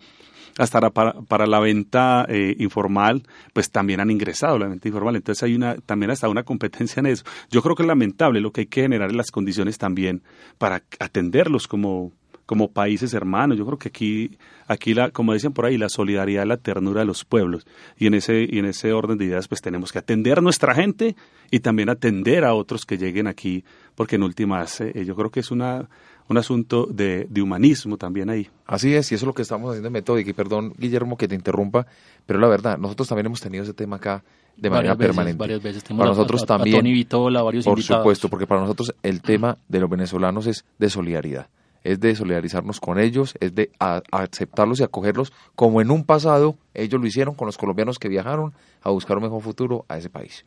[0.58, 5.16] hasta para, para la venta eh, informal, pues también han ingresado la venta informal.
[5.16, 7.24] Entonces hay una, también hasta una competencia en eso.
[7.50, 10.22] Yo creo que es lamentable lo que hay que generar en las condiciones también
[10.58, 12.12] para atenderlos como,
[12.46, 13.58] como países hermanos.
[13.58, 17.06] Yo creo que aquí, aquí la, como decían por ahí, la solidaridad, la ternura de
[17.06, 17.66] los pueblos.
[17.98, 20.74] Y en ese, y en ese orden de ideas, pues tenemos que atender a nuestra
[20.74, 21.16] gente
[21.50, 23.64] y también atender a otros que lleguen aquí,
[23.94, 25.88] porque en últimas, eh, yo creo que es una,
[26.28, 28.48] un asunto de, humanismo también ahí.
[28.66, 30.30] Así es, y eso es lo que estamos haciendo en Metódica.
[30.30, 31.86] Y perdón, Guillermo, que te interrumpa,
[32.26, 34.24] pero la verdad, nosotros también hemos tenido ese tema acá
[34.56, 35.38] de manera permanente.
[35.38, 35.84] Varias veces.
[35.84, 36.82] para nosotros también.
[36.82, 41.48] varios por supuesto, porque para nosotros el tema de los venezolanos es de solidaridad.
[41.84, 47.00] Es de solidarizarnos con ellos, es de aceptarlos y acogerlos como en un pasado ellos
[47.00, 50.44] lo hicieron con los colombianos que viajaron a buscar un mejor futuro a ese país.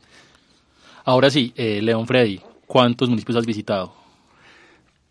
[1.06, 3.94] Ahora sí, eh, León Freddy, ¿cuántos municipios has visitado?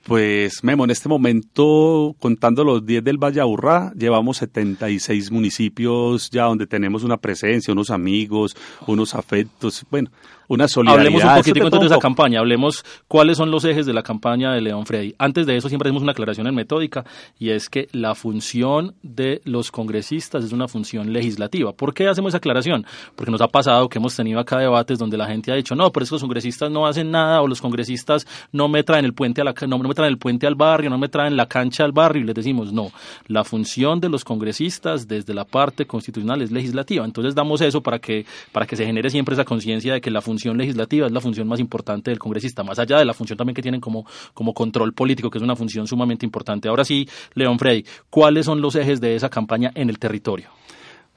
[0.08, 6.44] Pues Memo, en este momento, contando los 10 del Valle Aburrá, llevamos 76 municipios ya
[6.44, 10.10] donde tenemos una presencia, unos amigos, unos afectos, bueno,
[10.48, 11.06] una solidaridad.
[11.06, 14.60] Hablemos un poquitico de esa campaña, hablemos cuáles son los ejes de la campaña de
[14.60, 15.14] León Freddy.
[15.18, 17.04] Antes de eso siempre hacemos una aclaración en metódica
[17.38, 21.72] y es que la función de los congresistas es una función legislativa.
[21.72, 22.86] ¿Por qué hacemos esa aclaración?
[23.14, 25.92] Porque nos ha pasado que hemos tenido acá debates donde la gente ha dicho, no,
[25.92, 29.12] pero es que los congresistas no hacen nada o los congresistas no me traen el
[29.12, 31.46] puente a la no, no me traen el puente al barrio, no me traen la
[31.46, 32.90] cancha al barrio y les decimos, no,
[33.26, 37.04] la función de los congresistas desde la parte constitucional es legislativa.
[37.04, 40.22] Entonces damos eso para que para que se genere siempre esa conciencia de que la
[40.22, 43.54] función legislativa es la función más importante del congresista, más allá de la función también
[43.54, 46.68] que tienen como, como control político, que es una función sumamente importante.
[46.68, 50.50] Ahora sí, León Freddy, ¿cuáles son los ejes de esa campaña en el territorio?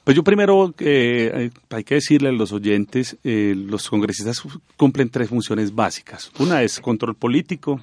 [0.03, 4.41] Pues yo primero eh, hay que decirle a los oyentes, eh, los congresistas
[4.75, 6.31] cumplen tres funciones básicas.
[6.39, 7.79] Una es control político,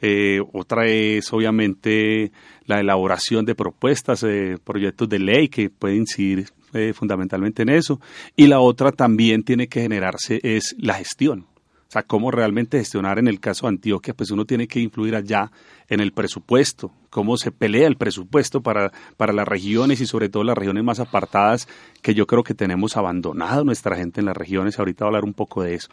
[0.00, 2.32] eh, otra es obviamente
[2.66, 4.26] la elaboración de propuestas,
[4.64, 8.00] proyectos de ley que pueden incidir eh, fundamentalmente en eso.
[8.36, 11.46] Y la otra también tiene que generarse es la gestión.
[11.90, 15.16] O sea, cómo realmente gestionar en el caso de Antioquia, pues uno tiene que influir
[15.16, 15.50] allá
[15.88, 20.44] en el presupuesto, cómo se pelea el presupuesto para, para las regiones y sobre todo
[20.44, 21.66] las regiones más apartadas
[22.00, 24.78] que yo creo que tenemos abandonado nuestra gente en las regiones.
[24.78, 25.88] Ahorita hablar un poco de eso.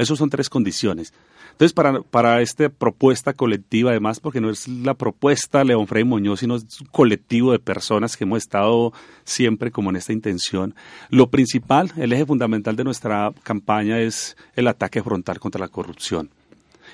[0.00, 1.12] Esas son tres condiciones.
[1.52, 6.40] Entonces, para, para esta propuesta colectiva, además, porque no es la propuesta León Frey Muñoz,
[6.40, 10.74] sino es un colectivo de personas que hemos estado siempre como en esta intención,
[11.10, 16.30] lo principal, el eje fundamental de nuestra campaña es el ataque frontal contra la corrupción.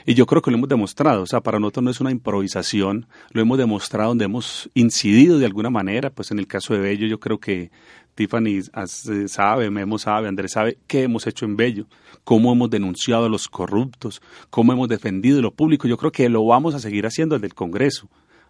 [0.09, 3.07] Y yo creo que lo hemos demostrado, o sea, para nosotros no es una improvisación,
[3.33, 7.09] lo hemos demostrado donde hemos incidido de alguna manera, pues en el caso de Bello
[7.09, 7.73] yo creo que
[8.15, 11.87] Tiffany eh, sabe, Memo sabe, Andrés sabe qué hemos hecho en Bello,
[12.23, 15.89] cómo hemos denunciado a los corruptos, cómo hemos defendido lo público.
[15.89, 18.09] Yo creo que lo vamos a seguir haciendo desde el Congreso.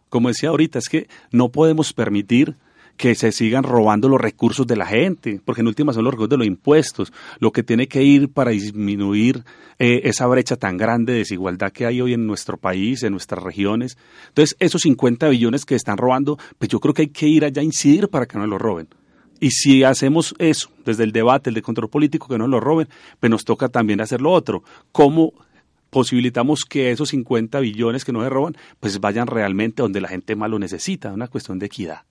[0.08, 2.54] Como decía ahorita, es que no podemos permitir
[2.96, 6.30] que se sigan robando los recursos de la gente, porque en última son los recursos
[6.30, 9.44] de los impuestos, lo que tiene que ir para disminuir
[9.78, 13.42] eh, esa brecha tan grande de desigualdad que hay hoy en nuestro país, en nuestras
[13.42, 13.98] regiones.
[14.28, 17.60] Entonces, esos 50 billones que están robando, pues yo creo que hay que ir allá
[17.60, 18.88] a incidir para que no lo roben.
[19.38, 22.88] Y si hacemos eso, desde el debate, el de control político, que no lo roben,
[23.20, 24.62] pues nos toca también hacer lo otro.
[24.92, 25.34] ¿Cómo
[25.90, 30.36] posibilitamos que esos 50 billones que no se roban, pues vayan realmente donde la gente
[30.36, 31.12] más lo necesita?
[31.12, 32.04] Una cuestión de equidad.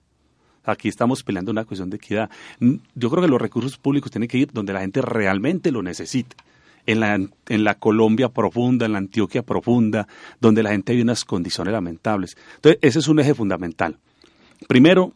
[0.66, 2.28] Aquí estamos peleando una cuestión de equidad.
[2.60, 6.36] Yo creo que los recursos públicos tienen que ir donde la gente realmente lo necesita.
[6.84, 10.06] En la, en la Colombia profunda, en la Antioquia profunda,
[10.40, 12.36] donde la gente vive unas condiciones lamentables.
[12.56, 13.98] Entonces, ese es un eje fundamental.
[14.68, 15.12] Primero,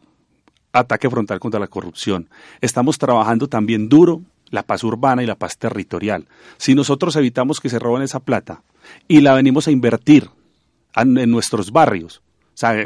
[0.73, 2.29] ataque frontal contra la corrupción.
[2.61, 6.27] Estamos trabajando también duro la paz urbana y la paz territorial.
[6.57, 8.63] Si nosotros evitamos que se roben esa plata
[9.09, 10.29] y la venimos a invertir
[10.97, 12.21] en nuestros barrios,
[12.61, 12.85] sea,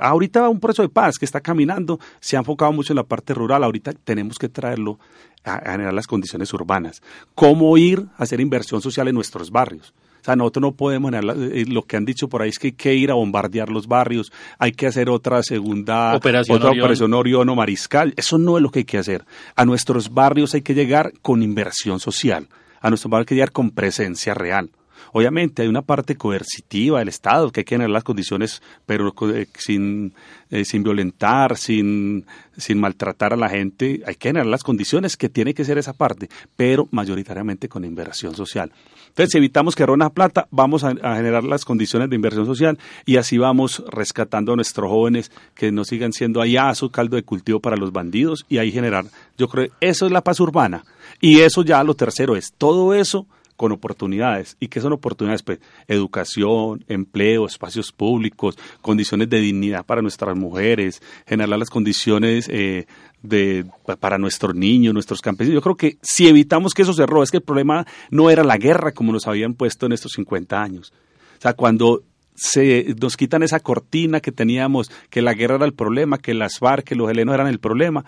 [0.00, 3.32] ahorita un proceso de paz que está caminando se ha enfocado mucho en la parte
[3.32, 4.98] rural, ahorita tenemos que traerlo
[5.44, 7.02] a, generar las condiciones urbanas.
[7.34, 9.94] ¿Cómo ir a hacer inversión social en nuestros barrios?
[10.20, 12.72] O sea, nosotros no podemos, eh, lo que han dicho por ahí es que hay
[12.72, 17.48] que ir a bombardear los barrios, hay que hacer otra segunda operación otra operación Orión
[17.48, 18.12] o Mariscal.
[18.16, 19.24] Eso no es lo que hay que hacer.
[19.56, 22.48] A nuestros barrios hay que llegar con inversión social.
[22.80, 24.70] A nuestros barrios hay que llegar con presencia real.
[25.12, 29.46] Obviamente hay una parte coercitiva del Estado que hay que generar las condiciones, pero eh,
[29.54, 30.14] sin,
[30.50, 34.02] eh, sin violentar, sin, sin maltratar a la gente.
[34.06, 38.34] Hay que generar las condiciones que tiene que ser esa parte, pero mayoritariamente con inversión
[38.34, 38.72] social.
[39.08, 43.16] Entonces, si evitamos que roben plata, vamos a, generar las condiciones de inversión social y
[43.16, 47.60] así vamos rescatando a nuestros jóvenes que no sigan siendo allá su caldo de cultivo
[47.60, 49.06] para los bandidos y ahí generar,
[49.36, 50.84] yo creo, eso es la paz urbana.
[51.20, 53.26] Y eso ya lo tercero es, todo eso
[53.58, 54.56] con oportunidades.
[54.60, 55.42] ¿Y qué son oportunidades?
[55.42, 62.86] Pues educación, empleo, espacios públicos, condiciones de dignidad para nuestras mujeres, generar las condiciones eh,
[63.20, 63.66] de,
[63.98, 65.56] para nuestros niños, nuestros campesinos.
[65.56, 68.44] Yo creo que si evitamos que eso se robe, es que el problema no era
[68.44, 70.92] la guerra como nos habían puesto en estos 50 años.
[71.38, 72.04] O sea, cuando
[72.36, 76.60] se nos quitan esa cortina que teníamos, que la guerra era el problema, que las
[76.60, 78.04] FARC, que los helenos eran el problema,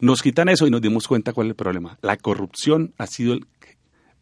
[0.00, 1.96] nos quitan eso y nos dimos cuenta cuál es el problema.
[2.02, 3.46] La corrupción ha sido el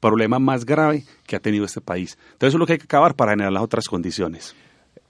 [0.00, 2.16] problema más grave que ha tenido este país.
[2.32, 4.54] Entonces eso es lo que hay que acabar para generar las otras condiciones.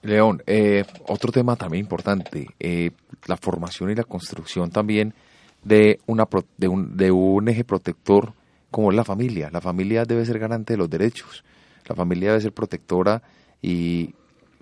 [0.01, 2.91] León, eh, otro tema también importante, eh,
[3.27, 5.13] la formación y la construcción también
[5.63, 8.33] de, una, de, un, de un eje protector
[8.71, 9.49] como es la familia.
[9.51, 11.43] La familia debe ser garante de los derechos,
[11.87, 13.21] la familia debe ser protectora
[13.61, 14.13] y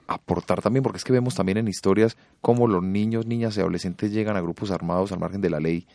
[0.07, 4.11] aportar también, porque es que vemos también en historias cómo los niños, niñas y adolescentes
[4.11, 5.85] llegan a grupos armados al margen de la ley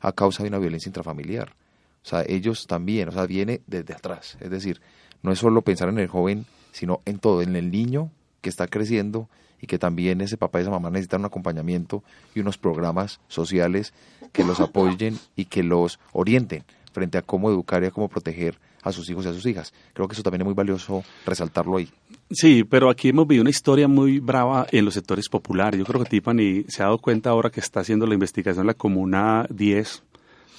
[0.00, 1.54] a causa de una violencia intrafamiliar.
[2.02, 4.36] O sea, ellos también, o sea, viene desde atrás.
[4.40, 4.80] Es decir,
[5.22, 8.10] no es solo pensar en el joven, sino en todo, en el niño
[8.40, 9.28] que está creciendo
[9.60, 12.02] y que también ese papá y esa mamá necesitan un acompañamiento
[12.34, 13.92] y unos programas sociales
[14.32, 18.58] que los apoyen y que los orienten frente a cómo educar y a cómo proteger
[18.82, 19.74] a sus hijos y a sus hijas.
[19.92, 21.90] Creo que eso también es muy valioso resaltarlo ahí.
[22.30, 25.78] Sí, pero aquí hemos vivido una historia muy brava en los sectores populares.
[25.78, 28.68] Yo creo que Tiffany se ha dado cuenta ahora que está haciendo la investigación en
[28.68, 30.02] la Comuna 10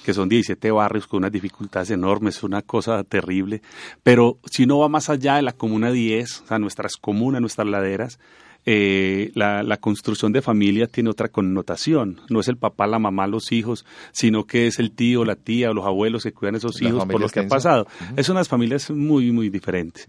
[0.02, 3.62] que son 17 barrios con unas dificultades enormes, es una cosa terrible.
[4.02, 7.66] Pero si uno va más allá de la Comuna 10, o sea, nuestras comunas, nuestras
[7.66, 8.18] laderas,
[8.64, 12.20] eh, la, construcción de familia tiene otra connotación.
[12.28, 15.70] No es el papá, la mamá, los hijos, sino que es el tío, la tía
[15.70, 17.86] o los abuelos que cuidan a esos hijos por lo que ha pasado.
[18.16, 20.06] Es unas familias muy, muy diferentes.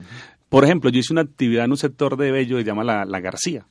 [0.49, 3.19] Por ejemplo, yo hice una actividad en un sector de Bello que se llama La,
[3.19, 3.65] García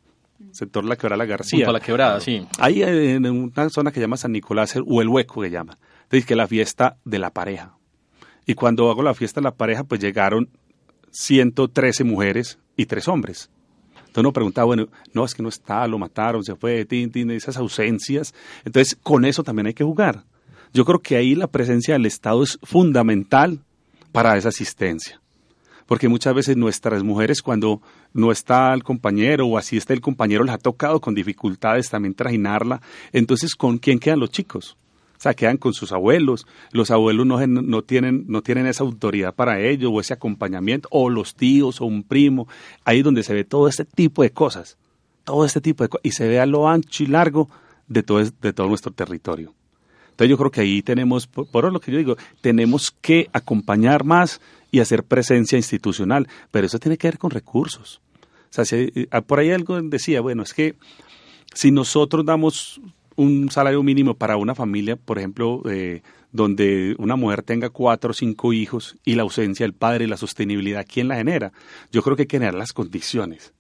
[0.51, 1.71] sector La Quebrada La García.
[1.71, 2.45] la Quebrada, sí.
[2.59, 5.79] Ahí en una zona que se llama San Nicolás o el Hueco que llama
[6.17, 7.77] dice que la fiesta de la pareja.
[8.47, 10.49] Y cuando hago la fiesta de la pareja, pues llegaron
[11.11, 13.51] 113 mujeres y tres hombres.
[14.13, 17.57] Entonces uno preguntaba, bueno, no, es que no está, lo mataron, se fue, tin, esas
[17.57, 18.35] ausencias.
[18.65, 20.25] Entonces, con eso también hay que jugar.
[20.75, 23.61] Yo creo que ahí la presencia del Estado es fundamental
[24.13, 25.19] para esa asistencia.
[25.87, 27.83] porque muchas veces nuestras mujeres cuando
[28.15, 32.15] no está el compañero o así está el compañero les ha tocado con dificultades también
[32.15, 32.81] trajinarla,
[33.13, 34.79] entonces ¿con quién quedan los chicos?
[35.23, 39.61] Sea, quedan con sus abuelos, los abuelos no, no, tienen, no tienen esa autoridad para
[39.61, 42.49] ellos o ese acompañamiento, o los tíos o un primo,
[42.85, 44.79] ahí es donde se ve todo este tipo de cosas,
[45.23, 47.49] todo este tipo de cosas, y se ve a lo ancho y largo
[47.87, 49.55] de todo, de todo nuestro territorio.
[50.11, 54.03] Entonces yo creo que ahí tenemos, por, por lo que yo digo, tenemos que acompañar
[54.03, 54.41] más
[54.73, 58.01] y hacer presencia institucional, pero eso tiene que ver con recursos.
[58.51, 60.75] O sea, eh, por ahí algo decía, bueno, es que
[61.55, 62.81] si nosotros damos
[63.17, 66.03] un salario mínimo para una familia, por ejemplo, eh,
[66.33, 70.17] donde una mujer tenga cuatro o cinco hijos y la ausencia del padre y la
[70.17, 71.53] sostenibilidad, ¿quién la genera?
[71.91, 73.53] Yo creo que hay que generar las condiciones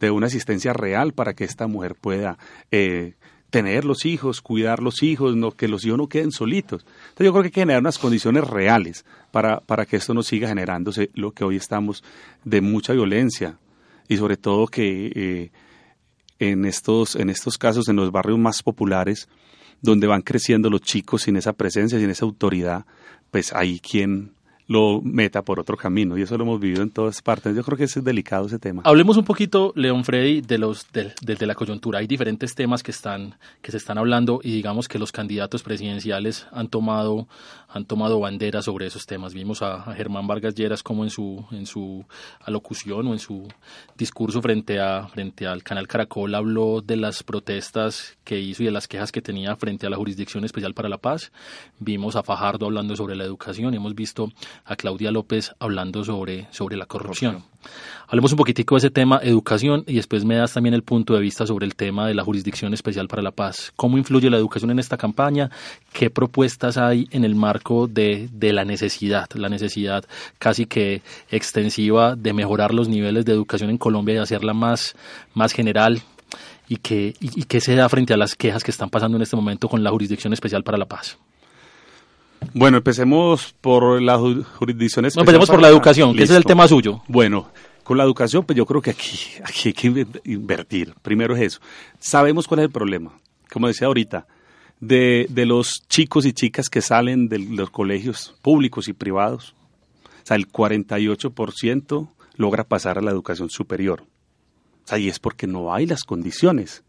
[0.00, 2.38] de una asistencia real para que esta mujer pueda
[2.70, 3.14] eh,
[3.50, 6.84] tener los hijos, cuidar los hijos, que los hijos no queden solitos.
[6.84, 10.22] Entonces yo creo que hay que generar unas condiciones reales para, para que esto no
[10.22, 12.02] siga generándose lo que hoy estamos
[12.44, 13.58] de mucha violencia
[14.08, 15.50] y sobre todo que eh,
[16.50, 19.28] en, estos, en estos casos, en los barrios más populares,
[19.80, 22.84] donde van creciendo los chicos sin esa presencia, sin esa autoridad,
[23.30, 24.34] pues hay quien
[24.66, 26.16] lo meta por otro camino.
[26.16, 27.54] Y eso lo hemos vivido en todas partes.
[27.54, 28.82] Yo creo que es delicado ese tema.
[28.84, 31.98] Hablemos un poquito, León Freddy, de los de, la coyuntura.
[31.98, 36.46] Hay diferentes temas que están que se están hablando y digamos que los candidatos presidenciales
[36.52, 37.28] han tomado
[37.68, 39.34] han tomado bandera sobre esos temas.
[39.34, 42.04] Vimos a, Germán Vargas Lleras como en su en su
[42.40, 43.48] alocución o en su
[43.96, 48.72] discurso frente a frente al canal Caracol habló de las protestas que hizo y de
[48.72, 51.32] las quejas que tenía frente a la Jurisdicción Especial para la Paz.
[51.78, 54.30] Vimos a Fajardo hablando sobre la educación y hemos visto
[54.64, 57.44] a Claudia López hablando sobre, sobre la corrupción.
[58.08, 61.20] Hablemos un poquitico de ese tema, educación, y después me das también el punto de
[61.20, 63.72] vista sobre el tema de la Jurisdicción Especial para la Paz.
[63.76, 65.50] ¿Cómo influye la educación en esta campaña?
[65.92, 70.04] ¿Qué propuestas hay en el marco de, de la necesidad, la necesidad
[70.38, 74.94] casi que extensiva de mejorar los niveles de educación en Colombia y hacerla más,
[75.34, 76.02] más general?
[76.68, 79.36] ¿Y qué, y, qué se da frente a las quejas que están pasando en este
[79.36, 81.18] momento con la Jurisdicción Especial para la Paz?
[82.54, 84.20] Bueno, empecemos por las
[84.58, 85.16] jurisdicciones.
[85.16, 87.02] No, empecemos por la educación, que ese es el tema suyo.
[87.08, 87.50] Bueno,
[87.84, 90.94] con la educación, pues yo creo que aquí, aquí hay que invertir.
[91.02, 91.60] Primero es eso.
[91.98, 93.12] Sabemos cuál es el problema.
[93.50, 94.26] Como decía ahorita,
[94.80, 99.54] de, de los chicos y chicas que salen de los colegios públicos y privados,
[100.22, 104.04] o sea, el 48% logra pasar a la educación superior.
[104.84, 106.82] O sea, y es porque no hay las condiciones.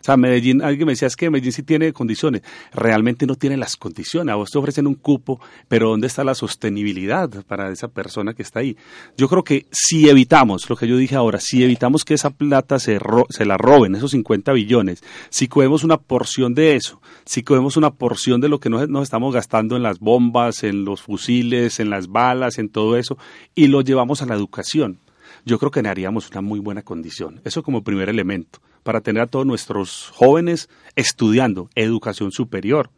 [0.00, 2.42] O sea, Medellín, alguien me decía, es que Medellín sí tiene condiciones.
[2.72, 4.32] Realmente no tiene las condiciones.
[4.32, 8.42] A vos te ofrecen un cupo, pero ¿dónde está la sostenibilidad para esa persona que
[8.42, 8.76] está ahí?
[9.18, 12.78] Yo creo que si evitamos, lo que yo dije ahora, si evitamos que esa plata
[12.78, 12.98] se,
[13.28, 17.90] se la roben, esos 50 billones, si cogemos una porción de eso, si cogemos una
[17.90, 21.90] porción de lo que nos, nos estamos gastando en las bombas, en los fusiles, en
[21.90, 23.18] las balas, en todo eso,
[23.54, 24.98] y lo llevamos a la educación,
[25.44, 27.40] yo creo que haríamos una muy buena condición.
[27.44, 32.90] Eso como primer elemento para tener a todos nuestros jóvenes estudiando educación superior.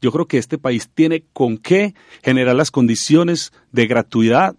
[0.00, 4.56] Yo creo que este país tiene con qué generar las condiciones de gratuidad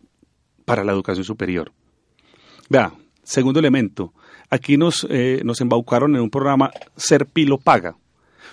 [0.65, 1.71] para la educación superior.
[2.69, 4.13] Vea, segundo elemento,
[4.49, 7.95] aquí nos, eh, nos embaucaron en un programa Serpilo Paga.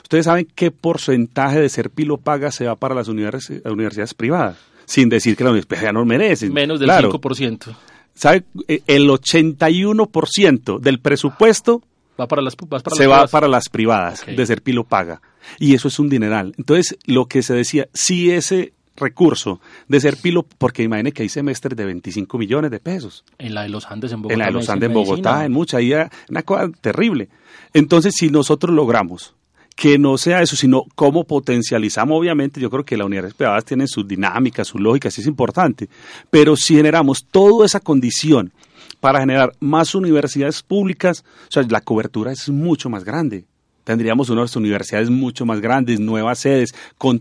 [0.03, 4.57] Ustedes saben qué porcentaje de Serpilo Paga se va para las universidades, privadas,
[4.87, 6.53] sin decir que la universidad no merecen.
[6.53, 7.76] Menos del 5%.
[8.14, 8.45] ¿Sabe?
[8.66, 11.83] Eh, el 81% del presupuesto
[12.20, 12.56] Va para las,
[12.96, 15.20] se va para las privadas, de Serpilo paga.
[15.58, 16.52] Y eso es un dineral.
[16.58, 21.76] Entonces, lo que se decía, si ese recurso de Serpilo, porque imagine que hay semestres
[21.76, 23.24] de 25 millones de pesos.
[23.38, 24.34] En la de los Andes en Bogotá.
[24.34, 25.92] En la de los Andes en Bogotá, en mucha, ahí
[26.28, 27.28] una cosa terrible.
[27.72, 29.34] Entonces, si nosotros logramos
[29.79, 33.87] que no sea eso, sino cómo potencializamos, obviamente, yo creo que las unidades privadas tienen
[33.87, 35.89] sus dinámicas, sus lógicas, es importante,
[36.31, 38.51] pero si generamos toda esa condición
[38.99, 43.45] para generar más universidades públicas, o sea, la cobertura es mucho más grande.
[43.85, 47.20] Tendríamos unas universidades mucho más grandes, nuevas sedes, con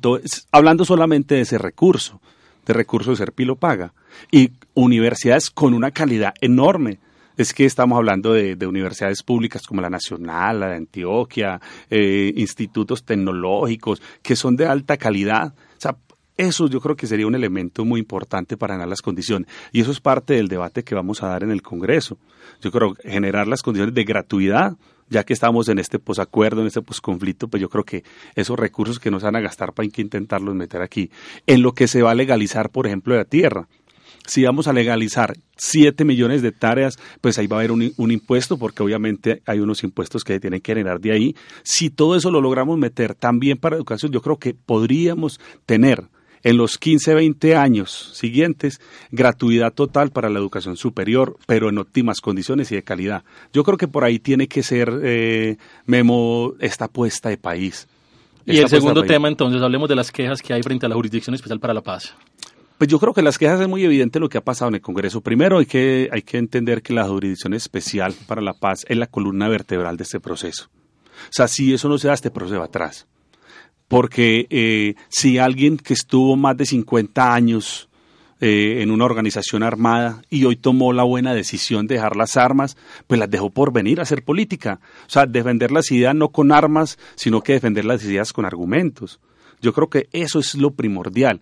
[0.51, 2.19] hablando solamente de ese recurso,
[2.65, 3.93] de recurso de Serpilo Paga,
[4.31, 6.97] y universidades con una calidad enorme.
[7.37, 13.05] Es que estamos hablando de, universidades públicas como la Nacional, la de Antioquia, eh, institutos
[13.05, 15.53] tecnológicos, que son de alta calidad.
[15.55, 15.95] O sea,
[16.35, 19.47] eso yo creo que sería un elemento muy importante para ganar las condiciones.
[19.71, 22.17] Y eso es parte del debate que vamos a dar en el Congreso.
[22.61, 24.75] Yo creo que generar las condiciones de gratuidad,
[25.09, 28.03] ya que estamos en este posacuerdo, en este posconflicto, pues yo creo que
[28.35, 31.11] esos recursos que nos van a gastar para que intentarlos meter aquí.
[31.45, 33.67] En lo que se va a legalizar, por ejemplo, la tierra.
[34.27, 38.11] Si vamos a legalizar 7 millones de tareas, pues ahí va a haber un, un,
[38.11, 41.35] impuesto, porque obviamente hay unos impuestos que tienen que generar de ahí.
[41.63, 46.03] Si todo eso lo logramos meter también para educación, yo creo que podríamos tener
[46.43, 48.79] en los 15, 20 años siguientes,
[49.11, 53.23] gratuidad total para la educación superior, pero en óptimas condiciones y de calidad.
[53.53, 57.87] Yo creo que por ahí tiene que ser, eh, Memo, esta apuesta de país.
[58.45, 61.33] Y el segundo tema, entonces, hablemos de las quejas que hay frente a la Jurisdicción
[61.35, 62.15] Especial para la Paz.
[62.77, 64.81] Pues yo creo que las quejas es muy evidente lo que ha pasado en el
[64.81, 65.21] Congreso.
[65.21, 69.07] Primero hay que, hay que entender que la Jurisdicción Especial para la Paz es la
[69.07, 70.69] columna vertebral de este proceso.
[71.23, 73.07] O sea, si eso no se da, este proceso va atrás.
[73.87, 77.89] Porque eh, si alguien que estuvo más de 50 años
[78.39, 82.77] eh, en una organización armada y hoy tomó la buena decisión de dejar las armas,
[83.07, 84.79] pues las dejó por venir a hacer política.
[85.07, 89.19] O sea, defender las ideas no con armas, sino que defender las ideas con argumentos.
[89.61, 91.41] Yo creo que eso es lo primordial.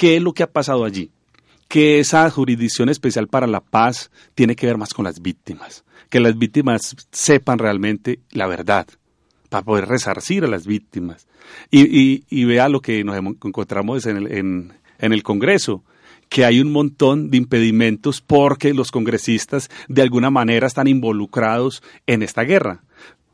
[0.00, 1.10] ¿Qué es lo que ha pasado allí?
[1.68, 6.20] Que esa jurisdicción especial para la paz tiene que ver más con las víctimas, que
[6.20, 8.86] las víctimas sepan realmente la verdad,
[9.50, 11.28] para poder resarcir a las víctimas.
[11.70, 15.84] Y, vea lo que nos encontramos en el, en, en el Congreso,
[16.30, 22.22] que hay un montón de impedimentos porque los congresistas de alguna manera están involucrados en
[22.22, 22.84] esta guerra.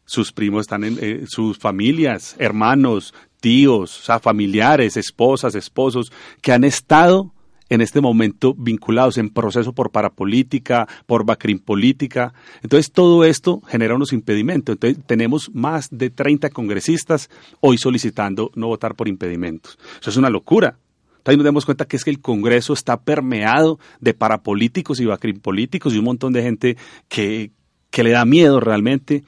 [0.06, 7.32] Sus primos están en eh, sus familias, hermanos, tíos, familiares, esposas, esposos, que han estado
[7.68, 12.32] en este momento vinculados en proceso por parapolítica, por bacrim política.
[12.62, 14.74] Entonces, todo esto genera unos impedimentos.
[14.74, 17.28] Entonces, tenemos más de 30 congresistas
[17.60, 19.78] hoy solicitando no votar por impedimentos.
[20.00, 20.78] Eso es una locura.
[21.18, 25.40] Entonces nos damos cuenta que es que el Congreso está permeado de parapolíticos y bacrim
[25.40, 26.76] políticos y un montón de gente
[27.08, 27.50] que,
[27.90, 29.24] que le da miedo realmente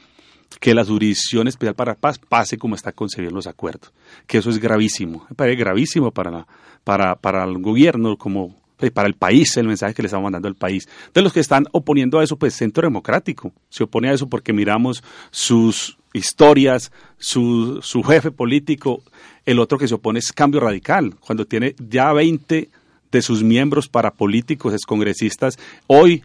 [0.61, 3.93] que la jurisdicción especial para paz pase como está concebido en los acuerdos,
[4.27, 6.47] que eso es gravísimo, me parece gravísimo para,
[6.85, 10.49] para, para el gobierno como pues, para el país, el mensaje que le estamos mandando
[10.49, 10.89] al país.
[11.13, 14.53] De los que están oponiendo a eso, pues Centro Democrático se opone a eso porque
[14.53, 19.03] miramos sus historias, su, su jefe político,
[19.45, 22.69] el otro que se opone es Cambio Radical, cuando tiene ya 20
[23.11, 26.25] de sus miembros parapolíticos, excongresistas, hoy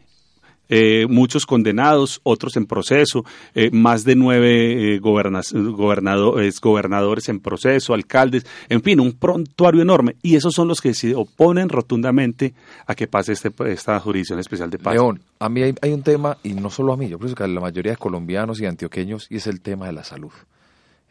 [0.69, 7.93] eh, muchos condenados, otros en proceso, eh, más de nueve eh, gobernadores, gobernadores en proceso,
[7.93, 10.15] alcaldes, en fin, un prontuario enorme.
[10.21, 12.53] Y esos son los que se oponen rotundamente
[12.87, 14.93] a que pase este, esta jurisdicción especial de paz.
[14.93, 17.47] León, a mí hay, un tema, y no solo a mí, yo creo que a
[17.47, 20.31] la mayoría de colombianos y antioqueños, y es el tema de la salud.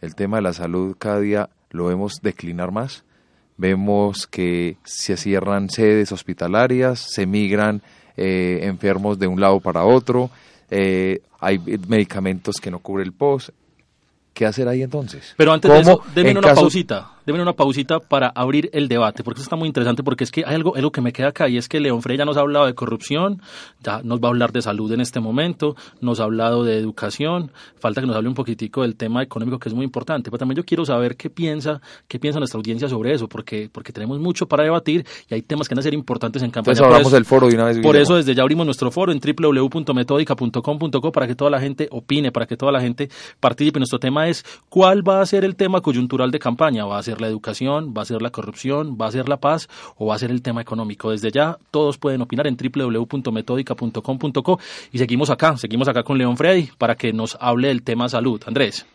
[0.00, 3.04] El tema de la salud cada día lo vemos declinar más.
[3.58, 7.82] Vemos que se cierran sedes hospitalarias, se migran
[8.16, 10.30] eh, enfermos de un lado para otro,
[10.70, 11.58] eh, hay
[11.88, 13.52] medicamentos que no cubre el POS.
[14.32, 15.34] ¿Qué hacer ahí entonces?
[15.36, 19.40] Pero antes de eso, denme una pausita déme una pausita para abrir el debate, porque
[19.40, 21.56] eso está muy interesante, porque es que hay algo, algo que me queda acá, y
[21.56, 23.40] es que León Frey ya nos ha hablado de corrupción,
[23.82, 27.52] ya nos va a hablar de salud en este momento, nos ha hablado de educación,
[27.78, 30.56] falta que nos hable un poquitico del tema económico, que es muy importante, pero también
[30.56, 34.46] yo quiero saber qué piensa, qué piensa nuestra audiencia sobre eso, porque, porque tenemos mucho
[34.46, 36.72] para debatir y hay temas que van a ser importantes en campaña.
[36.72, 37.78] Entonces hablamos del foro de una vez.
[37.78, 42.32] Por eso desde ya abrimos nuestro foro en www.metódica.com.co para que toda la gente opine,
[42.32, 43.08] para que toda la gente
[43.40, 43.78] participe.
[43.78, 47.11] Nuestro tema es cuál va a ser el tema coyuntural de campaña, va a ser
[47.20, 50.18] la educación, va a ser la corrupción, va a ser la paz o va a
[50.18, 51.10] ser el tema económico.
[51.10, 54.60] Desde ya todos pueden opinar en www.metódica.com.co
[54.92, 58.40] y seguimos acá, seguimos acá con León Freddy para que nos hable del tema salud.
[58.46, 58.86] Andrés.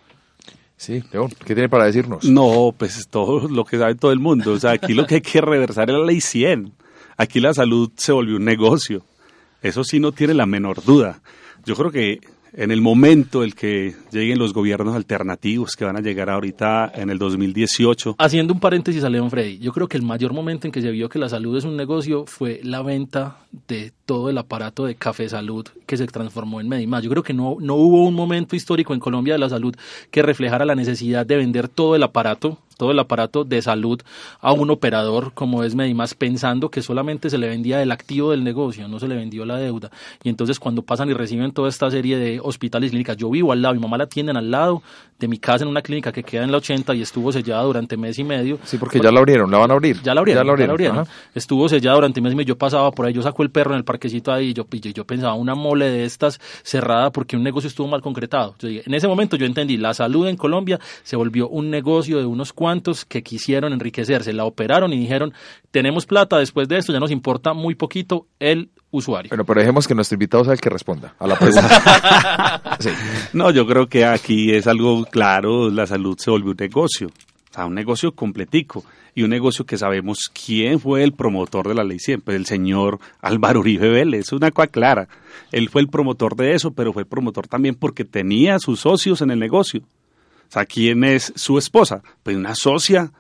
[0.78, 2.24] Sí, León, ¿qué tiene para decirnos?
[2.24, 4.54] No, pues todo lo que sabe todo el mundo.
[4.54, 6.72] O sea, aquí lo que hay que reversar es la ley 100.
[7.18, 9.04] Aquí la salud se volvió un negocio.
[9.64, 11.20] Eso sí no tiene la menor duda.
[11.66, 12.20] Yo creo que
[12.54, 17.10] en el momento el que lleguen los gobiernos alternativos que van a llegar ahorita en
[17.10, 18.16] el 2018.
[18.18, 20.92] Haciendo un paréntesis a León Frey, yo creo que el mayor momento en que se
[20.92, 23.38] vio que la salud es un negocio fue la venta
[23.68, 27.04] de todo el aparato de Café Salud que se transformó en Medimás.
[27.04, 29.76] Yo creo que no, no hubo un momento histórico en Colombia de la salud
[30.10, 34.00] que reflejara la necesidad de vender todo el aparato todo el aparato de salud
[34.40, 38.44] a un operador como es Medimás pensando que solamente se le vendía el activo del
[38.44, 39.90] negocio, no se le vendió la deuda.
[40.24, 43.52] Y entonces cuando pasan y reciben toda esta serie de hospitales y clínicas, yo vivo
[43.52, 44.82] al lado, mi mamá la atienden al lado
[45.20, 47.98] de mi casa en una clínica que queda en la 80 y estuvo sellada durante
[47.98, 48.60] mes y medio.
[48.64, 50.00] Sí, porque ya la abrieron, la van a abrir.
[50.04, 51.08] Ya la abrieron, ya la abrieron.
[51.34, 52.50] Estuvo sellada durante mes y medio.
[52.50, 55.06] Yo pasaba por ahí, yo saco el perro en el parquecito ahí y yo, yo,
[55.06, 58.56] pensaba una mole de estas cerrada porque un negocio estuvo mal concretado.
[58.62, 62.54] en ese momento yo entendí, la salud en Colombia se volvió un negocio de unos
[62.54, 65.34] cuantos que quisieron enriquecerse, la operaron y dijeron,
[65.72, 69.30] tenemos plata, después de esto ya nos importa muy poquito el usuario.
[69.30, 72.62] Bueno, pero dejemos que nuestro invitado sea el que responda a la pregunta.
[73.34, 77.10] No, yo creo que aquí es algo claro, la salud se volvió un negocio,
[77.54, 78.84] sea, un negocio completico
[79.16, 83.00] y un negocio que sabemos quién fue el promotor de la ley siempre, el señor
[83.22, 85.08] Álvaro Uribe Vélez, es una cosa clara.
[85.52, 89.22] Él fue el promotor de eso, pero fue el promotor también porque tenía sus socios
[89.22, 89.82] en el negocio.
[89.82, 92.02] O sea, ¿quién es su esposa?
[92.24, 93.12] Pues una socia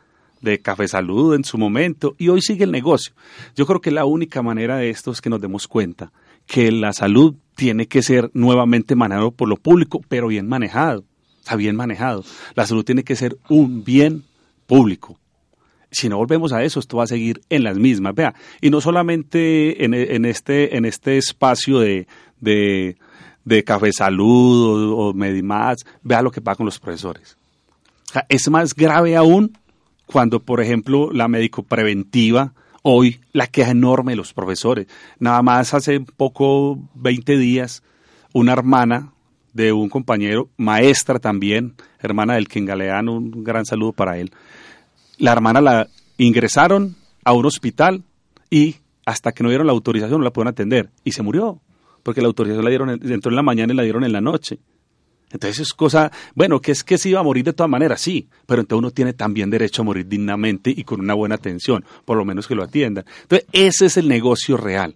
[0.42, 3.14] de Café Salud en su momento y hoy sigue el negocio.
[3.56, 6.12] Yo creo que la única manera de esto es que nos demos cuenta
[6.46, 11.04] que la salud tiene que ser nuevamente manejado por lo público, pero bien manejado,
[11.48, 12.26] está bien manejado.
[12.56, 14.26] La salud tiene que ser un bien
[14.66, 15.18] público.
[15.90, 18.14] Si no volvemos a eso, esto va a seguir en las mismas.
[18.14, 22.98] Vea, y no solamente en, este, este espacio de,
[23.66, 25.14] Café Salud o, o
[26.04, 27.38] vea lo que pasa con los profesores.
[28.28, 29.58] es más grave aún
[30.06, 34.88] cuando, por ejemplo, la médico preventiva, hoy la queja enorme de los profesores.
[35.20, 37.84] Nada más hace poco, 20 días,
[38.34, 39.14] una hermana
[39.58, 44.32] de un compañero, maestra también, hermana del Galeano, un gran saludo para él.
[45.18, 45.88] La hermana la
[46.18, 46.96] ingresaron
[47.26, 48.04] a un hospital
[48.52, 51.60] y hasta que no dieron la autorización no la pudieron atender y se murió,
[52.04, 54.60] porque la autorización la dieron, entró en la mañana y la dieron en la noche.
[55.32, 58.30] Entonces es cosa, bueno, que es que se iba a morir de todas maneras, sí,
[58.46, 62.16] pero entonces uno tiene también derecho a morir dignamente y con una buena atención, por
[62.16, 63.06] lo menos que lo atiendan.
[63.24, 64.96] Entonces ese es el negocio real.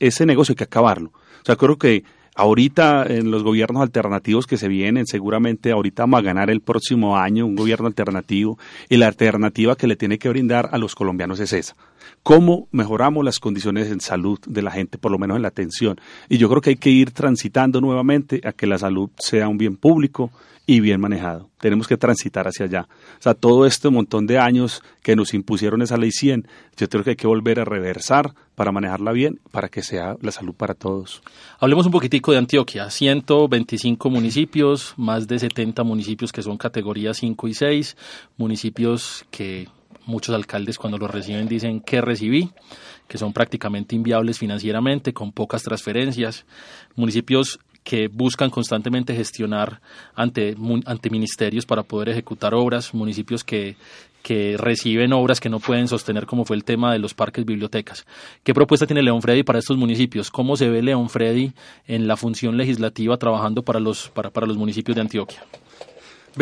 [0.00, 1.10] ese negocio hay que acabarlo.
[1.10, 2.04] O sea, creo que
[2.38, 7.18] ahorita en los gobiernos alternativos que se vienen, seguramente ahorita vamos a ganar el próximo
[7.18, 8.58] año un gobierno alternativo
[8.88, 11.76] y la alternativa que le tiene que brindar a los colombianos es esa
[12.22, 16.00] cómo mejoramos las condiciones en salud de la gente, por lo menos en la atención.
[16.28, 19.58] Y yo creo que hay que ir transitando nuevamente a que la salud sea un
[19.58, 20.30] bien público
[20.68, 21.48] y bien manejado.
[21.58, 22.88] Tenemos que transitar hacia allá.
[23.18, 26.46] O sea, todo este montón de años que nos impusieron esa ley 100,
[26.76, 30.30] yo creo que hay que volver a reversar para manejarla bien, para que sea la
[30.30, 31.22] salud para todos.
[31.58, 32.90] Hablemos un poquitico de Antioquia.
[32.90, 37.96] 125 municipios, más de 70 municipios que son categorías 5 y 6,
[38.36, 39.68] municipios que
[40.08, 42.50] muchos alcaldes cuando lo reciben dicen que recibí,
[43.06, 46.46] que son prácticamente inviables financieramente, con pocas transferencias,
[46.96, 49.80] municipios que buscan constantemente gestionar
[50.14, 53.76] ante, ante ministerios para poder ejecutar obras, municipios que,
[54.22, 58.06] que reciben obras que no pueden sostener, como fue el tema de los parques bibliotecas.
[58.42, 60.30] ¿Qué propuesta tiene León Freddy para estos municipios?
[60.30, 61.52] ¿Cómo se ve León Freddy
[61.86, 65.42] en la función legislativa trabajando para los, para, para los municipios de Antioquia?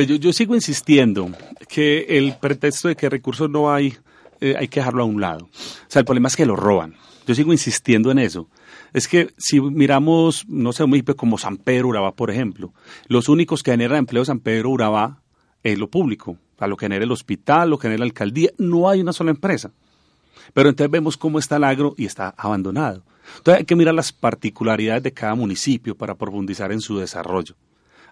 [0.05, 1.31] Yo, sigo insistiendo
[1.69, 3.97] que el pretexto de que recursos no hay,
[4.41, 5.45] eh, hay que dejarlo a un lado.
[5.47, 6.95] O sea, el problema es que lo roban.
[7.27, 8.49] Yo sigo insistiendo en eso.
[8.93, 10.85] Es que si miramos, no sé,
[11.17, 12.73] como San Pedro Urabá, por ejemplo,
[13.09, 15.23] los únicos que generan empleo San Pedro Urabá
[15.63, 16.37] es lo público.
[16.59, 19.31] A lo que genera el hospital, lo que genera la alcaldía, no hay una sola
[19.31, 19.73] empresa.
[20.55, 23.03] Pero entonces vemos cómo está el agro y está abandonado.
[23.39, 27.57] Entonces hay que mirar las particularidades de cada municipio para profundizar en su desarrollo.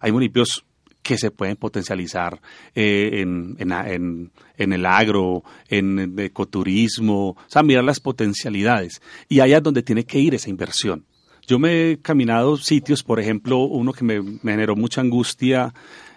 [0.01, 0.65] Hay municipios
[1.05, 2.41] que se pueden potencializar
[2.75, 9.01] eh, en, en, en, el agro, en el ecoturismo, o sea, mirar las potencialidades.
[9.29, 11.05] Y allá es donde tiene que ir esa inversión.
[11.47, 15.75] Yo me he caminado sitios, por ejemplo, uno que me, generó mucha angustia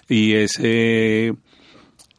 [0.08, 1.34] y es, eh,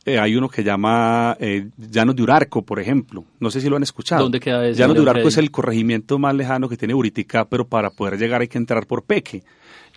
[0.09, 3.25] eh, hay uno que llama eh, Llanos de Urarco, por ejemplo.
[3.41, 4.23] No sé si lo han escuchado.
[4.23, 4.79] ¿Dónde queda ese?
[4.79, 8.41] Llanos de Urarco es el corregimiento más lejano que tiene Uritica, pero para poder llegar
[8.41, 9.43] hay que entrar por Peque.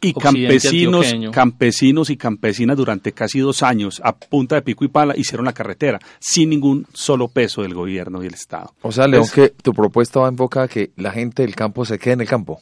[0.04, 5.16] Y campesinos, campesinos y campesinas durante casi dos años, a punta de pico y pala,
[5.16, 8.74] hicieron la carretera, sin ningún solo peso del gobierno y del Estado.
[8.82, 12.00] O sea, León, que tu propuesta va enfocada a que la gente del campo se
[12.00, 12.62] quede en el campo.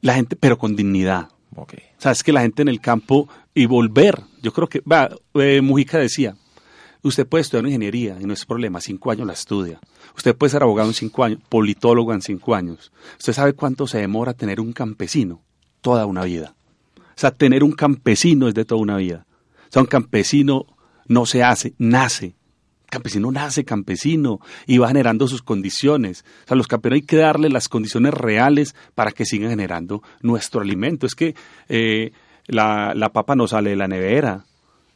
[0.00, 1.28] La gente, pero con dignidad.
[1.54, 1.80] Okay.
[1.98, 5.10] O sea, es que la gente en el campo y volver, yo creo que, va,
[5.34, 6.34] eh, Mujica decía,
[7.02, 9.78] usted puede estudiar ingeniería y no es problema, cinco años la estudia.
[10.16, 12.92] Usted puede ser abogado en cinco años, politólogo en cinco años.
[13.18, 15.42] Usted sabe cuánto se demora tener un campesino,
[15.82, 16.54] toda una vida.
[17.22, 19.26] Sea, tener un campesino es de toda una vida.
[19.68, 20.66] O sea, un campesino
[21.06, 22.34] no se hace, nace.
[22.90, 26.24] campesino nace campesino y va generando sus condiciones.
[26.44, 30.62] O sea, los campeones hay que darle las condiciones reales para que sigan generando nuestro
[30.62, 31.06] alimento.
[31.06, 31.36] Es que
[31.68, 32.10] eh,
[32.48, 34.44] la, papa no sale de la nevera,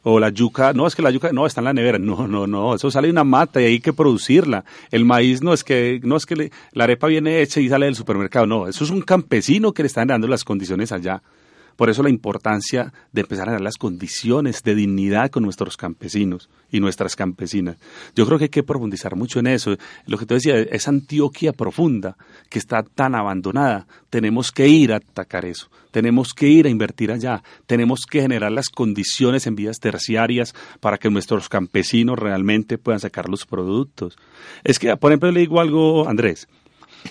[0.02, 2.48] o la yuca, no, es que la yuca no está en la nevera, no, no,
[2.48, 4.64] no, eso sale de una mata y hay que producirla.
[4.90, 7.94] El maíz no es que no es que la arepa viene hecha y sale del
[7.94, 11.22] supermercado, no, eso es un campesino que le están dando las condiciones allá.
[11.76, 16.48] Por eso la importancia de empezar a dar las condiciones de dignidad con nuestros campesinos
[16.70, 17.76] y nuestras campesinas.
[18.14, 19.76] Yo creo que hay que profundizar mucho en eso.
[20.06, 22.16] Lo que tú decías, es Antioquia profunda,
[22.48, 23.86] que está tan abandonada.
[24.10, 25.68] Tenemos que ir a atacar eso.
[25.90, 27.42] Tenemos que ir a invertir allá.
[27.66, 33.28] Tenemos que generar las condiciones en vías terciarias para que nuestros campesinos realmente puedan sacar
[33.28, 34.16] los productos.
[34.64, 36.48] Es que, por ejemplo, le digo algo, Andrés.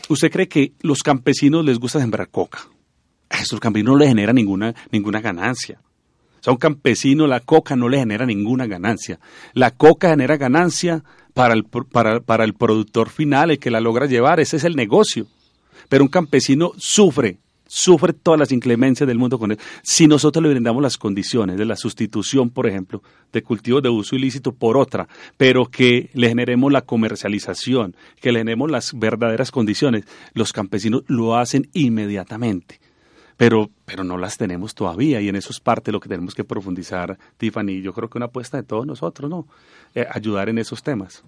[0.09, 2.59] ¿Usted cree que los campesinos les gusta sembrar coca?
[3.30, 5.80] A estos campesinos no le genera ninguna, ninguna ganancia.
[6.39, 9.19] O sea, a un campesino la coca no le genera ninguna ganancia.
[9.53, 11.03] La coca genera ganancia
[11.34, 14.76] para el, para, para el productor final, el que la logra llevar, ese es el
[14.76, 15.28] negocio.
[15.89, 19.59] Pero un campesino sufre sufre todas las inclemencias del mundo con él.
[19.84, 23.01] Si nosotros le brindamos las condiciones de la sustitución, por ejemplo,
[23.32, 25.07] de cultivos de uso ilícito por otra,
[25.38, 31.36] pero que le generemos la comercialización, que le generemos las verdaderas condiciones, los campesinos lo
[31.36, 32.80] hacen inmediatamente.
[33.38, 36.33] Pero, pero no las tenemos todavía y en eso es parte de lo que tenemos
[36.33, 37.81] que profundizar, Tiffany.
[37.81, 39.45] Yo creo que una apuesta de todos nosotros, ¿no?
[39.93, 41.23] Eh, ayudar en esos temas.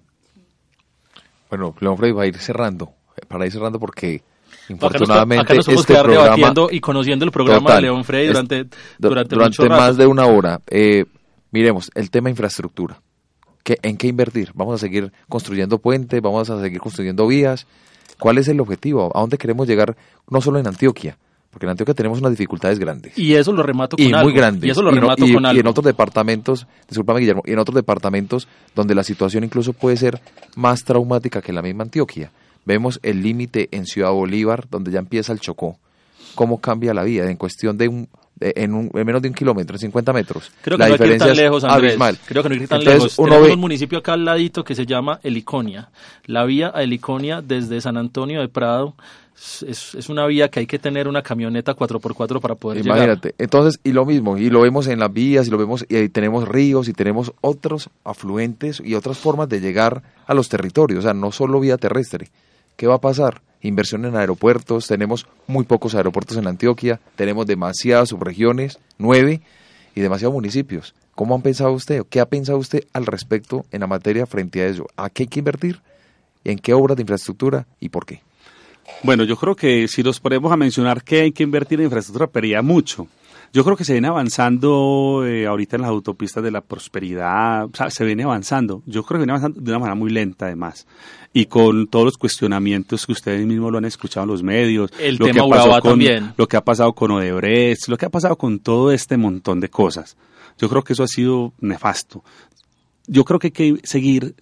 [1.50, 2.92] Bueno, León Frey va a ir cerrando,
[3.28, 4.22] para ir cerrando porque
[4.70, 7.76] Infortunadamente, acá nos, podemos este quedar programa, debatiendo y conociendo el programa Total.
[7.76, 8.66] de León Frey durante, Es-
[8.98, 9.82] durante, durante mucho rato.
[9.82, 10.60] más de una hora.
[10.68, 11.04] Eh,
[11.50, 13.00] miremos, el tema infraestructura.
[13.62, 14.50] ¿Qué, ¿En qué invertir?
[14.54, 16.20] ¿Vamos a seguir construyendo puentes?
[16.22, 17.66] ¿Vamos a seguir construyendo vías?
[18.18, 19.10] ¿Cuál es el objetivo?
[19.14, 19.96] ¿A dónde queremos llegar?
[20.30, 21.18] No solo en Antioquia,
[21.58, 23.18] porque en Antioquia tenemos unas dificultades grandes.
[23.18, 24.22] Y eso lo remato con y algo.
[24.28, 24.64] muy grandes.
[24.64, 25.60] Y eso lo remato y- con y algo.
[25.60, 28.46] en otros departamentos, discúlpame Guillermo, y en otros departamentos
[28.76, 30.20] donde la situación incluso puede ser
[30.54, 32.30] más traumática que en la misma Antioquia.
[32.64, 35.78] Vemos el límite en Ciudad Bolívar, donde ya empieza el Chocó.
[36.36, 37.28] ¿Cómo cambia la vida?
[37.28, 38.08] En cuestión de un,
[38.40, 40.52] en, un- en menos de un kilómetro, en 50 metros.
[40.62, 41.90] Creo que la no hay que ir tan lejos, Andrés.
[41.92, 42.18] abismal.
[42.24, 43.18] Creo que no hay que ir tan Entonces, lejos.
[43.18, 45.90] uno Tenemos ve- un municipio acá al ladito que se llama Heliconia.
[46.26, 48.94] La vía a Heliconia desde San Antonio de Prado
[49.66, 52.84] es, es- una vía que hay que tener una camioneta 4x4 para poder.
[52.84, 53.34] Imagínate.
[53.38, 56.08] Entonces, y lo mismo, y lo vemos en las vías, y lo vemos, y ahí
[56.08, 61.02] tenemos ríos, y tenemos otros afluentes y otras formas de llegar a los territorios, o
[61.02, 62.28] sea, no solo vía terrestre.
[62.76, 63.42] ¿Qué va a pasar?
[63.60, 69.40] Inversión en aeropuertos, tenemos muy pocos aeropuertos en Antioquia, tenemos demasiadas subregiones, nueve,
[69.94, 70.94] y demasiados municipios.
[71.16, 72.04] ¿Cómo han pensado usted?
[72.08, 74.86] ¿Qué ha pensado usted al respecto en la materia frente a eso?
[74.96, 75.80] ¿A qué hay que invertir?
[76.44, 77.66] ¿En qué obras de infraestructura?
[77.80, 78.22] ¿Y por qué?
[79.02, 82.26] Bueno, yo creo que si nos ponemos a mencionar que hay que invertir en infraestructura,
[82.26, 83.06] pería mucho.
[83.52, 87.70] Yo creo que se viene avanzando eh, ahorita en las autopistas de la prosperidad, o
[87.74, 88.82] sea, se viene avanzando.
[88.84, 90.86] Yo creo que viene avanzando de una manera muy lenta, además.
[91.32, 94.90] Y con todos los cuestionamientos que ustedes mismos lo han escuchado en los medios.
[95.00, 96.34] El lo tema que con, también.
[96.36, 99.70] Lo que ha pasado con Odebrecht, lo que ha pasado con todo este montón de
[99.70, 100.16] cosas.
[100.58, 102.22] Yo creo que eso ha sido nefasto.
[103.06, 104.34] Yo creo que hay que seguir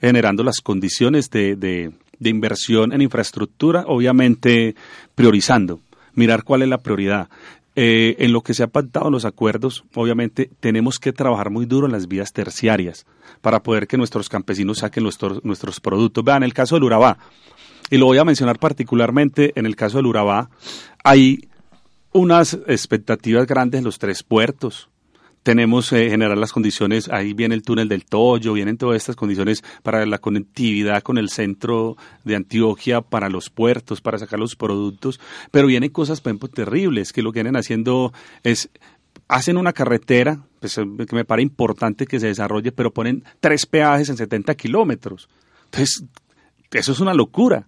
[0.00, 4.74] generando las condiciones de, de- de inversión en infraestructura, obviamente
[5.14, 5.80] priorizando,
[6.14, 7.28] mirar cuál es la prioridad.
[7.76, 11.86] Eh, en lo que se ha pactado los acuerdos, obviamente tenemos que trabajar muy duro
[11.86, 13.04] en las vías terciarias
[13.40, 16.24] para poder que nuestros campesinos saquen nuestros, nuestros productos.
[16.24, 17.18] Vean, el caso del Urabá,
[17.90, 20.50] y lo voy a mencionar particularmente en el caso del Urabá,
[21.02, 21.48] hay
[22.12, 24.88] unas expectativas grandes en los tres puertos.
[25.44, 29.62] Tenemos eh, generar las condiciones, ahí viene el túnel del Toyo, vienen todas estas condiciones
[29.82, 35.20] para la conectividad con el centro de Antioquia, para los puertos, para sacar los productos,
[35.50, 38.70] pero vienen cosas, por terribles, que lo que vienen haciendo es,
[39.28, 43.66] hacen una carretera, pues, eh, que me parece importante que se desarrolle, pero ponen tres
[43.66, 45.28] peajes en 70 kilómetros.
[45.66, 46.04] Entonces,
[46.72, 47.66] eso es una locura.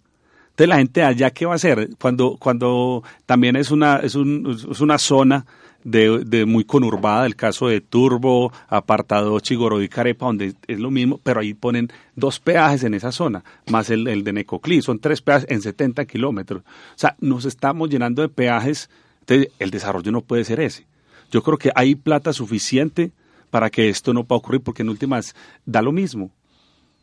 [0.49, 4.57] Entonces la gente allá qué va a hacer cuando cuando también es una es, un-
[4.73, 5.45] es una zona
[5.87, 11.21] de, muy conurbada, el caso de Turbo, Apartado, Chigoro y Carepa, donde es lo mismo,
[11.23, 15.47] pero ahí ponen dos peajes en esa zona, más el, de Necoclí, son tres peajes
[15.49, 16.63] en 70 kilómetros.
[16.63, 20.87] O sea, nos estamos llenando de peajes, entonces el desarrollo no puede ser ese.
[21.31, 23.13] Yo creo que hay plata suficiente
[23.51, 26.31] para que esto no pueda ocurrir, porque en últimas da lo mismo.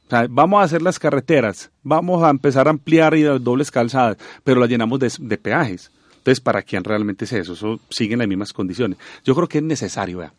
[0.07, 3.71] O sea, vamos a hacer las carreteras, vamos a empezar a ampliar y dar dobles
[3.71, 5.89] calzadas, pero las llenamos de peajes.
[6.24, 7.51] Entonces, ¿para quién realmente es eso?
[7.51, 8.97] Eso sigue en las mismas condiciones.
[9.26, 10.34] Yo creo que es necesario, vea.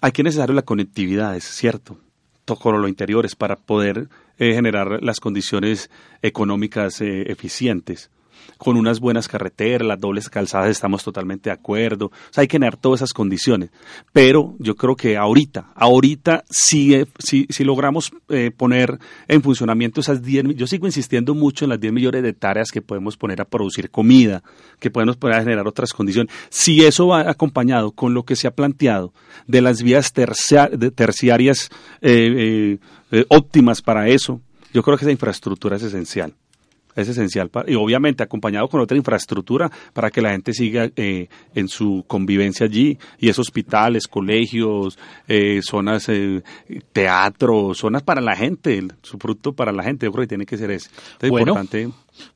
[0.00, 1.96] Aquí es necesario la conectividad, es cierto,
[2.44, 4.08] to- con los interiores para poder
[4.38, 5.90] eh, generar las condiciones
[6.22, 8.10] económicas eh, eficientes.
[8.58, 12.06] Con unas buenas carreteras, las dobles calzadas, estamos totalmente de acuerdo.
[12.06, 13.70] O sea, hay que generar todas esas condiciones.
[14.12, 20.22] Pero yo creo que ahorita, ahorita sí, eh, sí, logramos eh, poner en funcionamiento esas
[20.22, 23.40] 10, mi- yo sigo insistiendo mucho en las 10 millones de hectáreas que podemos poner
[23.40, 24.42] a producir comida,
[24.78, 26.32] que podemos poner a generar otras condiciones.
[26.48, 29.12] Si eso va acompañado con lo que se ha planteado
[29.46, 31.68] de las vías terciarias
[32.00, 32.78] eh,
[33.10, 34.40] eh, óptimas para eso,
[34.72, 36.34] yo creo que esa infraestructura es esencial.
[36.94, 41.28] Es esencial para- y obviamente acompañado con otra infraestructura para que la gente siga eh,
[41.54, 46.42] en su convivencia allí y es hospitales, colegios, eh, zonas eh,
[46.92, 50.46] teatro, zonas para la gente, el- su fruto para la gente, yo creo que tiene
[50.46, 50.88] que ser ese.
[50.90, 51.52] Entonces, Bueno.
[51.52, 51.88] importante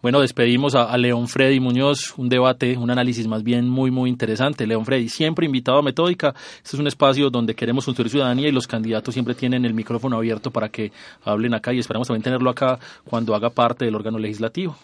[0.03, 4.67] Bueno, despedimos a, León Freddy Muñoz, un debate, un análisis más bien muy, muy interesante.
[4.67, 6.35] León Freddy, siempre invitado a Metódica.
[6.57, 10.17] Este es un espacio donde queremos construir ciudadanía y los candidatos siempre tienen el micrófono
[10.17, 10.93] abierto para que
[11.25, 14.77] hablen acá y esperamos también tenerlo acá cuando haga parte del órgano legislativo.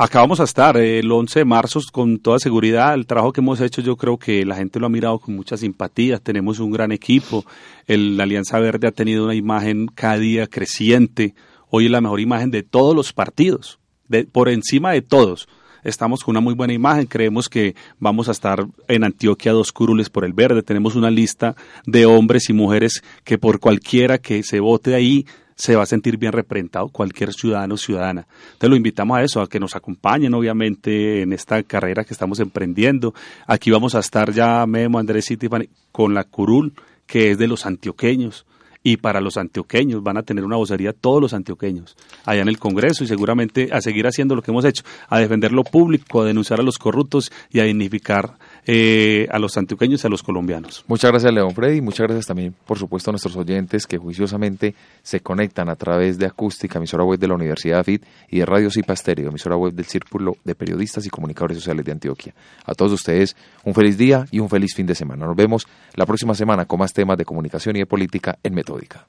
[0.00, 2.94] Acá vamos a estar el 11 de marzo con toda seguridad.
[2.94, 5.56] El trabajo que hemos hecho yo creo que la gente lo ha mirado con mucha
[5.56, 6.18] simpatía.
[6.18, 7.44] Tenemos un gran equipo.
[7.84, 11.34] El, la Alianza Verde ha tenido una imagen cada día creciente.
[11.68, 15.48] Hoy es la mejor imagen de todos los partidos, de, por encima de todos.
[15.84, 20.10] estamos con una muy buena imagen, creemos que vamos a estar en Antioquia dos curules
[20.10, 21.54] por el verde, tenemos una lista
[21.86, 25.24] de hombres y mujeres que por cualquiera que se vote ahí
[25.58, 28.28] se va a sentir bien representado cualquier ciudadano o ciudadana.
[28.44, 32.38] Entonces lo invitamos a eso, a que nos acompañen obviamente en esta carrera que estamos
[32.38, 33.12] emprendiendo.
[33.44, 36.74] Aquí vamos a estar ya Memo, Andrés y Tiffany con la curul,
[37.06, 38.46] que es de los antioqueños
[38.88, 42.58] y para los antioqueños van a tener una vocería todos los antioqueños allá en el
[42.58, 46.24] Congreso y seguramente a seguir haciendo lo que hemos hecho, a defender lo público, a
[46.24, 48.38] denunciar a los corruptos y a dignificar
[48.70, 50.84] eh, a los antioqueños y a los colombianos.
[50.86, 55.20] Muchas gracias, León Freddy, muchas gracias también, por supuesto, a nuestros oyentes que juiciosamente se
[55.20, 58.92] conectan a través de Acústica, emisora web de la Universidad FIT, y de Radio Cipa
[58.92, 62.34] Estéreo, emisora web del Círculo de Periodistas y Comunicadores Sociales de Antioquia.
[62.66, 65.24] A todos ustedes, un feliz día y un feliz fin de semana.
[65.24, 69.08] Nos vemos la próxima semana con más temas de comunicación y de política en Metódica.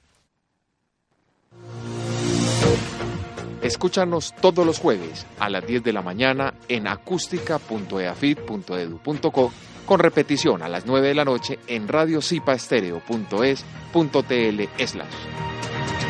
[3.62, 9.52] Escúchanos todos los jueves a las 10 de la mañana en acústica.eafit.edu.co
[9.86, 16.09] con repetición a las 9 de la noche en radiocipaestereo.es.tl slash.